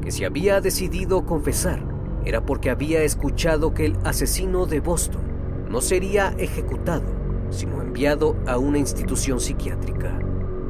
que 0.03 0.11
si 0.11 0.25
había 0.25 0.61
decidido 0.61 1.25
confesar 1.25 1.83
era 2.25 2.45
porque 2.45 2.71
había 2.71 3.03
escuchado 3.03 3.75
que 3.75 3.87
el 3.87 3.97
asesino 4.05 4.66
de 4.66 4.81
Boston 4.81 5.23
no 5.68 5.81
sería 5.81 6.35
ejecutado, 6.38 7.05
sino 7.51 7.81
enviado 7.81 8.37
a 8.47 8.59
una 8.59 8.79
institución 8.79 9.40
psiquiátrica. 9.40 10.18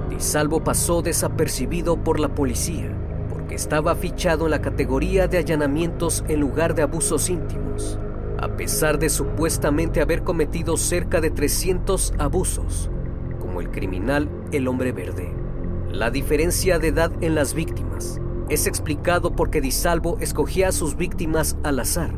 Di 0.09 0.21
Salvo 0.21 0.63
pasó 0.63 1.03
desapercibido 1.03 2.03
por 2.03 2.21
la 2.21 2.35
policía 2.35 2.97
porque 3.29 3.55
estaba 3.55 3.95
fichado 3.95 4.45
en 4.45 4.53
la 4.53 4.63
categoría 4.63 5.29
de 5.29 5.39
allanamientos 5.39 6.25
en 6.29 6.41
lugar 6.41 6.75
de 6.75 6.83
abusos 6.83 7.29
íntimos. 7.29 7.99
A 8.39 8.57
pesar 8.57 8.99
de 8.99 9.09
supuestamente 9.09 10.01
haber 10.01 10.23
cometido 10.23 10.77
cerca 10.77 11.21
de 11.21 11.31
300 11.31 12.15
abusos, 12.19 12.91
el 13.61 13.71
criminal 13.71 14.29
El 14.53 14.69
Hombre 14.69 14.93
Verde. 14.93 15.35
La 15.91 16.11
diferencia 16.11 16.79
de 16.79 16.89
edad 16.89 17.13
en 17.21 17.35
las 17.35 17.55
víctimas 17.55 18.21
es 18.49 18.67
explicado 18.67 19.35
porque 19.37 19.61
Di 19.61 19.71
Salvo 19.71 20.19
escogía 20.21 20.69
a 20.69 20.73
sus 20.73 20.97
víctimas 20.97 21.57
al 21.63 21.81
azar, 21.81 22.13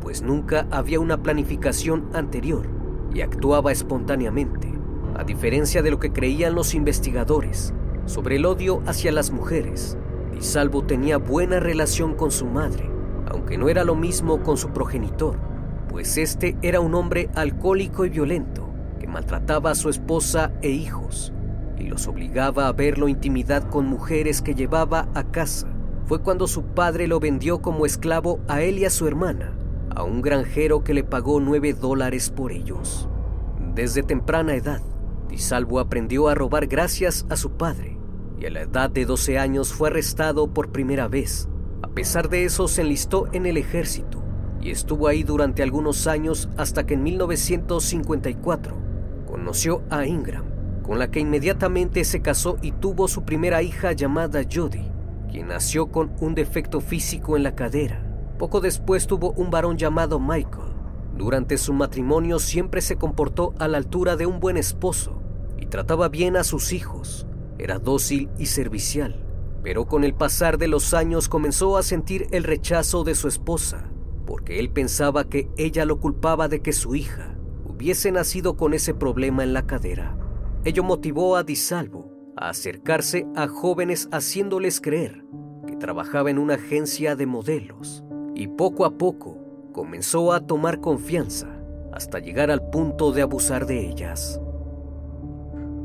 pues 0.00 0.22
nunca 0.22 0.66
había 0.70 1.00
una 1.00 1.22
planificación 1.22 2.08
anterior 2.12 2.68
y 3.12 3.20
actuaba 3.20 3.72
espontáneamente, 3.72 4.72
a 5.16 5.24
diferencia 5.24 5.82
de 5.82 5.90
lo 5.90 5.98
que 5.98 6.12
creían 6.12 6.54
los 6.54 6.74
investigadores 6.74 7.72
sobre 8.04 8.36
el 8.36 8.46
odio 8.46 8.82
hacia 8.86 9.12
las 9.12 9.30
mujeres. 9.30 9.96
Di 10.32 10.42
Salvo 10.42 10.84
tenía 10.84 11.18
buena 11.18 11.60
relación 11.60 12.14
con 12.14 12.30
su 12.30 12.46
madre, 12.46 12.88
aunque 13.28 13.58
no 13.58 13.68
era 13.68 13.84
lo 13.84 13.96
mismo 13.96 14.42
con 14.42 14.56
su 14.56 14.68
progenitor, 14.70 15.36
pues 15.88 16.16
este 16.18 16.56
era 16.62 16.80
un 16.80 16.94
hombre 16.94 17.28
alcohólico 17.34 18.04
y 18.04 18.10
violento 18.10 18.65
que 18.98 19.06
maltrataba 19.06 19.70
a 19.70 19.74
su 19.74 19.88
esposa 19.88 20.52
e 20.62 20.70
hijos 20.70 21.32
y 21.78 21.84
los 21.84 22.06
obligaba 22.06 22.68
a 22.68 22.72
verlo 22.72 23.08
intimidad 23.08 23.68
con 23.68 23.86
mujeres 23.86 24.42
que 24.42 24.54
llevaba 24.54 25.08
a 25.14 25.24
casa. 25.24 25.68
Fue 26.06 26.20
cuando 26.20 26.46
su 26.46 26.62
padre 26.62 27.06
lo 27.06 27.20
vendió 27.20 27.60
como 27.60 27.86
esclavo 27.86 28.40
a 28.48 28.62
él 28.62 28.78
y 28.78 28.84
a 28.84 28.90
su 28.90 29.06
hermana, 29.06 29.56
a 29.94 30.02
un 30.04 30.22
granjero 30.22 30.84
que 30.84 30.94
le 30.94 31.04
pagó 31.04 31.40
nueve 31.40 31.74
dólares 31.74 32.30
por 32.30 32.52
ellos. 32.52 33.08
Desde 33.74 34.02
temprana 34.02 34.54
edad, 34.54 34.80
Di 35.28 35.38
Salvo 35.38 35.80
aprendió 35.80 36.28
a 36.28 36.34
robar 36.34 36.66
gracias 36.66 37.26
a 37.28 37.36
su 37.36 37.52
padre 37.52 37.98
y 38.38 38.46
a 38.46 38.50
la 38.50 38.62
edad 38.62 38.90
de 38.90 39.04
12 39.04 39.38
años 39.38 39.72
fue 39.72 39.88
arrestado 39.88 40.48
por 40.48 40.70
primera 40.70 41.08
vez. 41.08 41.48
A 41.82 41.88
pesar 41.88 42.28
de 42.28 42.44
eso, 42.44 42.68
se 42.68 42.82
enlistó 42.82 43.26
en 43.32 43.46
el 43.46 43.56
ejército 43.56 44.22
y 44.60 44.70
estuvo 44.70 45.08
ahí 45.08 45.22
durante 45.22 45.62
algunos 45.62 46.06
años 46.06 46.48
hasta 46.56 46.86
que 46.86 46.94
en 46.94 47.02
1954 47.02 48.85
conoció 49.46 49.84
a 49.90 50.04
Ingram, 50.04 50.44
con 50.82 50.98
la 50.98 51.08
que 51.12 51.20
inmediatamente 51.20 52.02
se 52.02 52.20
casó 52.20 52.56
y 52.62 52.72
tuvo 52.72 53.06
su 53.06 53.22
primera 53.22 53.62
hija 53.62 53.92
llamada 53.92 54.42
Jody, 54.52 54.90
quien 55.30 55.46
nació 55.46 55.86
con 55.86 56.10
un 56.18 56.34
defecto 56.34 56.80
físico 56.80 57.36
en 57.36 57.44
la 57.44 57.54
cadera. 57.54 58.04
Poco 58.40 58.60
después 58.60 59.06
tuvo 59.06 59.30
un 59.34 59.52
varón 59.52 59.78
llamado 59.78 60.18
Michael. 60.18 60.72
Durante 61.16 61.58
su 61.58 61.72
matrimonio 61.72 62.40
siempre 62.40 62.80
se 62.80 62.96
comportó 62.96 63.54
a 63.60 63.68
la 63.68 63.78
altura 63.78 64.16
de 64.16 64.26
un 64.26 64.40
buen 64.40 64.56
esposo 64.56 65.22
y 65.56 65.66
trataba 65.66 66.08
bien 66.08 66.36
a 66.36 66.42
sus 66.42 66.72
hijos. 66.72 67.28
Era 67.56 67.78
dócil 67.78 68.28
y 68.38 68.46
servicial, 68.46 69.24
pero 69.62 69.86
con 69.86 70.02
el 70.02 70.12
pasar 70.12 70.58
de 70.58 70.66
los 70.66 70.92
años 70.92 71.28
comenzó 71.28 71.76
a 71.76 71.84
sentir 71.84 72.26
el 72.32 72.42
rechazo 72.42 73.04
de 73.04 73.14
su 73.14 73.28
esposa, 73.28 73.92
porque 74.26 74.58
él 74.58 74.70
pensaba 74.70 75.28
que 75.28 75.48
ella 75.56 75.84
lo 75.84 76.00
culpaba 76.00 76.48
de 76.48 76.62
que 76.62 76.72
su 76.72 76.96
hija 76.96 77.35
hubiese 77.76 78.10
nacido 78.10 78.56
con 78.56 78.72
ese 78.72 78.94
problema 78.94 79.44
en 79.44 79.52
la 79.52 79.66
cadera. 79.66 80.16
Ello 80.64 80.82
motivó 80.82 81.36
a 81.36 81.42
Disalvo 81.42 82.10
a 82.34 82.48
acercarse 82.48 83.26
a 83.36 83.48
jóvenes 83.48 84.08
haciéndoles 84.12 84.80
creer 84.80 85.26
que 85.66 85.76
trabajaba 85.76 86.30
en 86.30 86.38
una 86.38 86.54
agencia 86.54 87.16
de 87.16 87.26
modelos 87.26 88.02
y 88.34 88.48
poco 88.48 88.86
a 88.86 88.96
poco 88.96 89.38
comenzó 89.74 90.32
a 90.32 90.40
tomar 90.40 90.80
confianza 90.80 91.48
hasta 91.92 92.18
llegar 92.18 92.50
al 92.50 92.66
punto 92.70 93.12
de 93.12 93.20
abusar 93.20 93.66
de 93.66 93.90
ellas. 93.90 94.40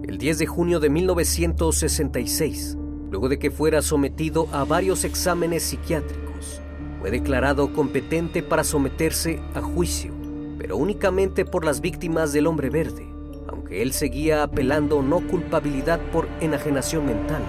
El 0.07 0.17
10 0.17 0.39
de 0.39 0.45
junio 0.45 0.79
de 0.79 0.89
1966, 0.89 2.77
luego 3.09 3.27
de 3.27 3.37
que 3.37 3.51
fuera 3.51 3.81
sometido 3.81 4.47
a 4.53 4.63
varios 4.63 5.03
exámenes 5.03 5.63
psiquiátricos, 5.63 6.61
fue 7.01 7.11
declarado 7.11 7.73
competente 7.73 8.43
para 8.43 8.63
someterse 8.63 9.41
a 9.53 9.61
juicio, 9.61 10.20
pero 10.61 10.77
únicamente 10.77 11.43
por 11.43 11.65
las 11.65 11.81
víctimas 11.81 12.33
del 12.33 12.45
hombre 12.45 12.69
verde, 12.69 13.07
aunque 13.47 13.81
él 13.81 13.93
seguía 13.93 14.43
apelando 14.43 15.01
no 15.01 15.19
culpabilidad 15.27 15.99
por 16.11 16.27
enajenación 16.39 17.07
mental. 17.07 17.41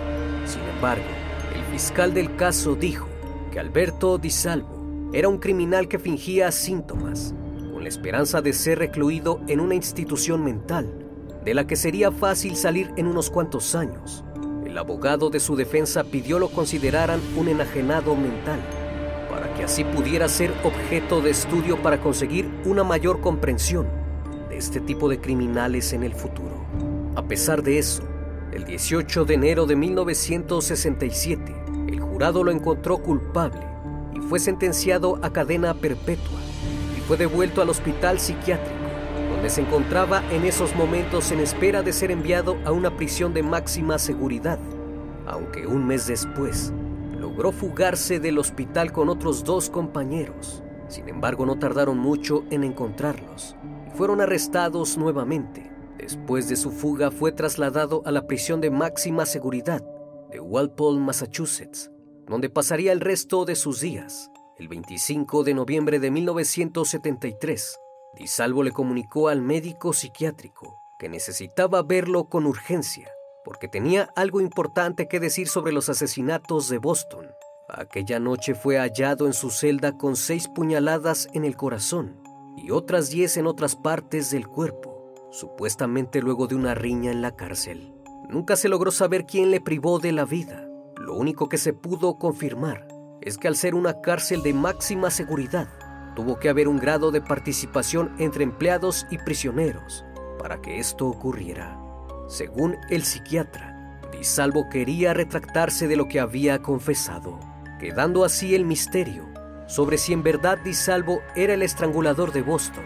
Sin 0.46 0.62
embargo, 0.62 1.04
el 1.54 1.62
fiscal 1.64 2.14
del 2.14 2.34
caso 2.36 2.74
dijo 2.74 3.06
que 3.52 3.60
Alberto 3.60 4.16
Di 4.16 4.30
Salvo 4.30 5.10
era 5.12 5.28
un 5.28 5.36
criminal 5.36 5.88
que 5.88 5.98
fingía 5.98 6.50
síntomas, 6.52 7.34
con 7.70 7.82
la 7.82 7.90
esperanza 7.90 8.40
de 8.40 8.54
ser 8.54 8.78
recluido 8.78 9.42
en 9.46 9.60
una 9.60 9.74
institución 9.74 10.42
mental, 10.42 10.90
de 11.44 11.52
la 11.52 11.66
que 11.66 11.76
sería 11.76 12.12
fácil 12.12 12.56
salir 12.56 12.92
en 12.96 13.06
unos 13.06 13.28
cuantos 13.28 13.74
años. 13.74 14.24
El 14.64 14.78
abogado 14.78 15.28
de 15.28 15.38
su 15.38 15.54
defensa 15.54 16.02
pidió 16.02 16.38
lo 16.38 16.48
consideraran 16.48 17.20
un 17.36 17.48
enajenado 17.48 18.16
mental, 18.16 18.60
que 19.62 19.66
así 19.66 19.84
pudiera 19.84 20.28
ser 20.28 20.52
objeto 20.64 21.20
de 21.20 21.30
estudio 21.30 21.80
para 21.80 22.00
conseguir 22.00 22.50
una 22.64 22.82
mayor 22.82 23.20
comprensión 23.20 23.86
de 24.48 24.56
este 24.56 24.80
tipo 24.80 25.08
de 25.08 25.20
criminales 25.20 25.92
en 25.92 26.02
el 26.02 26.14
futuro. 26.14 26.66
A 27.14 27.22
pesar 27.22 27.62
de 27.62 27.78
eso, 27.78 28.02
el 28.52 28.64
18 28.64 29.24
de 29.24 29.34
enero 29.34 29.64
de 29.66 29.76
1967, 29.76 31.54
el 31.86 32.00
jurado 32.00 32.42
lo 32.42 32.50
encontró 32.50 32.98
culpable 32.98 33.60
y 34.12 34.18
fue 34.18 34.40
sentenciado 34.40 35.20
a 35.22 35.32
cadena 35.32 35.74
perpetua 35.74 36.40
y 36.98 37.00
fue 37.02 37.16
devuelto 37.16 37.62
al 37.62 37.70
hospital 37.70 38.18
psiquiátrico, 38.18 38.74
donde 39.30 39.48
se 39.48 39.60
encontraba 39.60 40.24
en 40.32 40.44
esos 40.44 40.74
momentos 40.74 41.30
en 41.30 41.38
espera 41.38 41.84
de 41.84 41.92
ser 41.92 42.10
enviado 42.10 42.56
a 42.64 42.72
una 42.72 42.96
prisión 42.96 43.32
de 43.32 43.44
máxima 43.44 44.00
seguridad, 44.00 44.58
aunque 45.24 45.68
un 45.68 45.86
mes 45.86 46.08
después 46.08 46.72
logró 47.22 47.52
fugarse 47.52 48.18
del 48.18 48.36
hospital 48.38 48.90
con 48.90 49.08
otros 49.08 49.44
dos 49.44 49.70
compañeros. 49.70 50.64
Sin 50.88 51.08
embargo, 51.08 51.46
no 51.46 51.56
tardaron 51.56 51.96
mucho 51.96 52.42
en 52.50 52.64
encontrarlos 52.64 53.54
y 53.86 53.96
fueron 53.96 54.20
arrestados 54.20 54.98
nuevamente. 54.98 55.70
Después 55.96 56.48
de 56.48 56.56
su 56.56 56.72
fuga 56.72 57.12
fue 57.12 57.30
trasladado 57.30 58.02
a 58.06 58.10
la 58.10 58.26
prisión 58.26 58.60
de 58.60 58.72
máxima 58.72 59.24
seguridad 59.24 59.84
de 60.32 60.40
Walpole, 60.40 60.98
Massachusetts, 60.98 61.92
donde 62.26 62.50
pasaría 62.50 62.90
el 62.90 63.00
resto 63.00 63.44
de 63.44 63.54
sus 63.54 63.80
días. 63.80 64.28
El 64.58 64.66
25 64.66 65.44
de 65.44 65.54
noviembre 65.54 66.00
de 66.00 66.10
1973, 66.10 67.78
Di 68.18 68.26
Salvo 68.26 68.64
le 68.64 68.72
comunicó 68.72 69.28
al 69.28 69.42
médico 69.42 69.92
psiquiátrico 69.92 70.76
que 70.98 71.08
necesitaba 71.08 71.84
verlo 71.84 72.24
con 72.24 72.46
urgencia, 72.46 73.08
porque 73.44 73.68
tenía 73.68 74.10
algo 74.16 74.40
importante 74.40 75.08
que 75.08 75.20
decir 75.20 75.48
sobre 75.48 75.72
los 75.72 75.88
asesinatos 75.88 76.68
de 76.68 76.78
Boston. 76.78 77.28
Aquella 77.68 78.18
noche 78.18 78.54
fue 78.54 78.76
hallado 78.78 79.26
en 79.26 79.32
su 79.32 79.50
celda 79.50 79.96
con 79.96 80.16
seis 80.16 80.48
puñaladas 80.48 81.28
en 81.32 81.44
el 81.44 81.56
corazón 81.56 82.20
y 82.56 82.70
otras 82.70 83.10
diez 83.10 83.36
en 83.36 83.46
otras 83.46 83.76
partes 83.76 84.30
del 84.30 84.46
cuerpo, 84.46 85.12
supuestamente 85.30 86.20
luego 86.20 86.46
de 86.46 86.54
una 86.54 86.74
riña 86.74 87.10
en 87.10 87.22
la 87.22 87.34
cárcel. 87.34 87.94
Nunca 88.28 88.56
se 88.56 88.68
logró 88.68 88.90
saber 88.90 89.26
quién 89.26 89.50
le 89.50 89.60
privó 89.60 89.98
de 89.98 90.12
la 90.12 90.24
vida. 90.24 90.68
Lo 90.96 91.14
único 91.14 91.48
que 91.48 91.58
se 91.58 91.72
pudo 91.72 92.18
confirmar 92.18 92.86
es 93.20 93.38
que 93.38 93.48
al 93.48 93.56
ser 93.56 93.74
una 93.74 94.00
cárcel 94.00 94.42
de 94.42 94.52
máxima 94.52 95.10
seguridad, 95.10 95.68
tuvo 96.14 96.38
que 96.38 96.48
haber 96.48 96.68
un 96.68 96.78
grado 96.78 97.10
de 97.10 97.20
participación 97.20 98.14
entre 98.18 98.44
empleados 98.44 99.06
y 99.10 99.18
prisioneros 99.18 100.04
para 100.38 100.60
que 100.60 100.78
esto 100.78 101.06
ocurriera. 101.06 101.81
Según 102.32 102.78
el 102.88 103.04
psiquiatra, 103.04 104.00
Di 104.10 104.24
Salvo 104.24 104.70
quería 104.70 105.12
retractarse 105.12 105.86
de 105.86 105.96
lo 105.96 106.08
que 106.08 106.18
había 106.18 106.62
confesado, 106.62 107.38
quedando 107.78 108.24
así 108.24 108.54
el 108.54 108.64
misterio 108.64 109.28
sobre 109.66 109.98
si 109.98 110.14
en 110.14 110.22
verdad 110.22 110.56
Di 110.64 110.72
Salvo 110.72 111.20
era 111.36 111.52
el 111.52 111.60
estrangulador 111.60 112.32
de 112.32 112.40
Boston. 112.40 112.84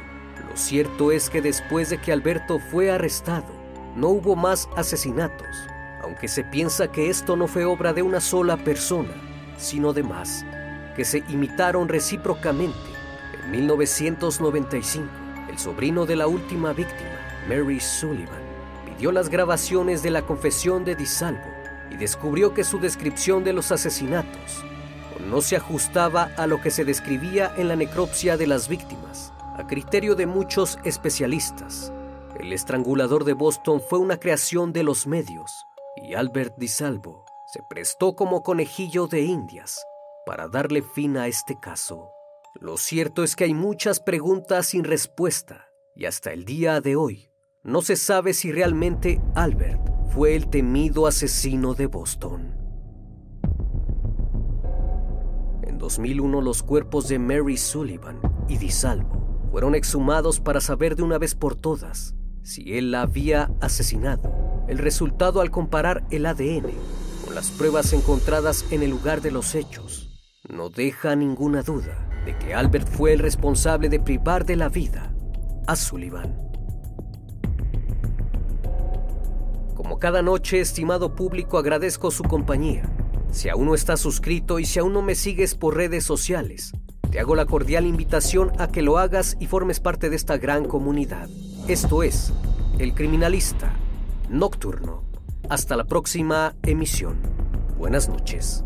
Lo 0.50 0.56
cierto 0.56 1.12
es 1.12 1.30
que 1.30 1.42
después 1.42 1.90
de 1.90 1.98
que 1.98 2.10
Alberto 2.10 2.58
fue 2.58 2.90
arrestado, 2.90 3.46
no 3.94 4.08
hubo 4.08 4.34
más 4.34 4.68
asesinatos, 4.74 5.56
aunque 6.02 6.26
se 6.26 6.42
piensa 6.42 6.90
que 6.90 7.08
esto 7.08 7.36
no 7.36 7.46
fue 7.46 7.64
obra 7.64 7.92
de 7.92 8.02
una 8.02 8.20
sola 8.20 8.56
persona, 8.56 9.14
sino 9.58 9.92
de 9.92 10.02
más, 10.02 10.44
que 10.96 11.04
se 11.04 11.22
imitaron 11.28 11.88
recíprocamente. 11.88 12.90
En 13.44 13.52
1995, 13.52 15.06
el 15.48 15.56
sobrino 15.56 16.04
de 16.04 16.16
la 16.16 16.26
última 16.26 16.72
víctima, 16.72 17.46
Mary 17.48 17.78
Sullivan, 17.78 18.45
pidió 18.96 19.12
las 19.12 19.28
grabaciones 19.28 20.02
de 20.02 20.10
la 20.10 20.22
confesión 20.22 20.86
de 20.86 20.96
DiSalvo 20.96 21.44
y 21.90 21.96
descubrió 21.96 22.54
que 22.54 22.64
su 22.64 22.78
descripción 22.78 23.44
de 23.44 23.52
los 23.52 23.70
asesinatos 23.70 24.64
no 25.28 25.42
se 25.42 25.56
ajustaba 25.56 26.30
a 26.38 26.46
lo 26.46 26.62
que 26.62 26.70
se 26.70 26.84
describía 26.84 27.52
en 27.58 27.68
la 27.68 27.76
necropsia 27.76 28.38
de 28.38 28.46
las 28.46 28.68
víctimas. 28.68 29.34
A 29.58 29.66
criterio 29.66 30.14
de 30.14 30.24
muchos 30.26 30.78
especialistas, 30.84 31.92
el 32.40 32.54
estrangulador 32.54 33.24
de 33.24 33.34
Boston 33.34 33.82
fue 33.86 33.98
una 33.98 34.18
creación 34.18 34.72
de 34.72 34.82
los 34.82 35.06
medios 35.06 35.52
y 35.96 36.14
Albert 36.14 36.54
DiSalvo 36.56 37.26
se 37.52 37.60
prestó 37.68 38.16
como 38.16 38.42
conejillo 38.42 39.08
de 39.08 39.22
indias 39.22 39.78
para 40.24 40.48
darle 40.48 40.80
fin 40.80 41.18
a 41.18 41.26
este 41.26 41.60
caso. 41.60 42.10
Lo 42.54 42.78
cierto 42.78 43.24
es 43.24 43.36
que 43.36 43.44
hay 43.44 43.52
muchas 43.52 44.00
preguntas 44.00 44.68
sin 44.68 44.84
respuesta 44.84 45.68
y 45.94 46.06
hasta 46.06 46.32
el 46.32 46.46
día 46.46 46.80
de 46.80 46.96
hoy 46.96 47.30
no 47.66 47.82
se 47.82 47.96
sabe 47.96 48.32
si 48.32 48.52
realmente 48.52 49.20
Albert 49.34 49.80
fue 50.10 50.36
el 50.36 50.48
temido 50.48 51.08
asesino 51.08 51.74
de 51.74 51.86
Boston. 51.86 52.54
En 55.64 55.76
2001 55.76 56.40
los 56.42 56.62
cuerpos 56.62 57.08
de 57.08 57.18
Mary 57.18 57.56
Sullivan 57.56 58.20
y 58.48 58.56
DiSalvo 58.58 59.48
fueron 59.50 59.74
exhumados 59.74 60.38
para 60.38 60.60
saber 60.60 60.94
de 60.94 61.02
una 61.02 61.18
vez 61.18 61.34
por 61.34 61.56
todas 61.56 62.14
si 62.44 62.78
él 62.78 62.92
la 62.92 63.02
había 63.02 63.50
asesinado. 63.60 64.64
El 64.68 64.78
resultado 64.78 65.40
al 65.40 65.50
comparar 65.50 66.06
el 66.12 66.24
ADN 66.24 66.70
con 67.24 67.34
las 67.34 67.50
pruebas 67.50 67.92
encontradas 67.92 68.64
en 68.70 68.84
el 68.84 68.90
lugar 68.90 69.22
de 69.22 69.32
los 69.32 69.56
hechos 69.56 70.22
no 70.48 70.70
deja 70.70 71.16
ninguna 71.16 71.62
duda 71.62 72.08
de 72.24 72.38
que 72.38 72.54
Albert 72.54 72.86
fue 72.86 73.12
el 73.12 73.18
responsable 73.18 73.88
de 73.88 73.98
privar 73.98 74.46
de 74.46 74.54
la 74.54 74.68
vida 74.68 75.12
a 75.66 75.74
Sullivan. 75.74 76.45
Como 79.86 80.00
cada 80.00 80.20
noche, 80.20 80.58
estimado 80.58 81.14
público, 81.14 81.58
agradezco 81.58 82.10
su 82.10 82.24
compañía. 82.24 82.90
Si 83.30 83.48
aún 83.48 83.66
no 83.66 83.74
estás 83.76 84.00
suscrito 84.00 84.58
y 84.58 84.64
si 84.64 84.80
aún 84.80 84.92
no 84.92 85.00
me 85.00 85.14
sigues 85.14 85.54
por 85.54 85.76
redes 85.76 86.02
sociales, 86.02 86.72
te 87.08 87.20
hago 87.20 87.36
la 87.36 87.46
cordial 87.46 87.86
invitación 87.86 88.50
a 88.58 88.66
que 88.66 88.82
lo 88.82 88.98
hagas 88.98 89.36
y 89.38 89.46
formes 89.46 89.78
parte 89.78 90.10
de 90.10 90.16
esta 90.16 90.38
gran 90.38 90.64
comunidad. 90.64 91.28
Esto 91.68 92.02
es 92.02 92.32
El 92.80 92.94
Criminalista 92.94 93.76
Nocturno. 94.28 95.04
Hasta 95.48 95.76
la 95.76 95.84
próxima 95.84 96.56
emisión. 96.64 97.20
Buenas 97.78 98.08
noches. 98.08 98.65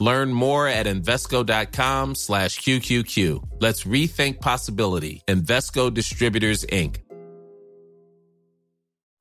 Learn 0.00 0.32
more 0.32 0.66
at 0.66 0.86
Invesco.com 0.86 2.14
slash 2.14 2.60
QQQ. 2.60 3.60
Let's 3.60 3.84
rethink 3.84 4.40
possibility. 4.40 5.22
Investco 5.28 5.92
Distributors, 5.92 6.64
Inc. 6.66 6.96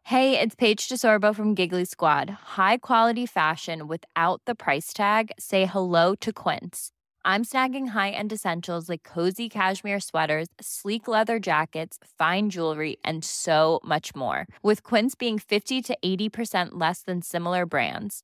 Hey, 0.06 0.38
it's 0.38 0.54
Paige 0.54 0.90
DeSorbo 0.90 1.34
from 1.34 1.56
Giggly 1.56 1.86
Squad. 1.86 2.30
High 2.30 2.80
quality 2.80 3.26
fashion 3.26 3.88
without 3.88 4.42
the 4.46 4.54
price 4.54 4.92
tag? 4.92 5.32
Say 5.40 5.66
hello 5.66 6.14
to 6.16 6.34
Quince. 6.34 6.92
I'm 7.24 7.46
snagging 7.46 7.88
high 7.88 8.10
end 8.10 8.34
essentials 8.34 8.90
like 8.90 9.04
cozy 9.04 9.48
cashmere 9.48 10.02
sweaters, 10.02 10.50
sleek 10.60 11.08
leather 11.08 11.40
jackets, 11.40 11.98
fine 12.18 12.50
jewelry, 12.50 12.98
and 13.06 13.24
so 13.24 13.80
much 13.86 14.14
more. 14.14 14.46
With 14.62 14.84
Quince 14.84 15.16
being 15.16 15.40
50 15.40 15.82
to 15.84 15.98
80% 16.04 16.72
less 16.72 17.04
than 17.04 17.22
similar 17.22 17.66
brands 17.66 18.24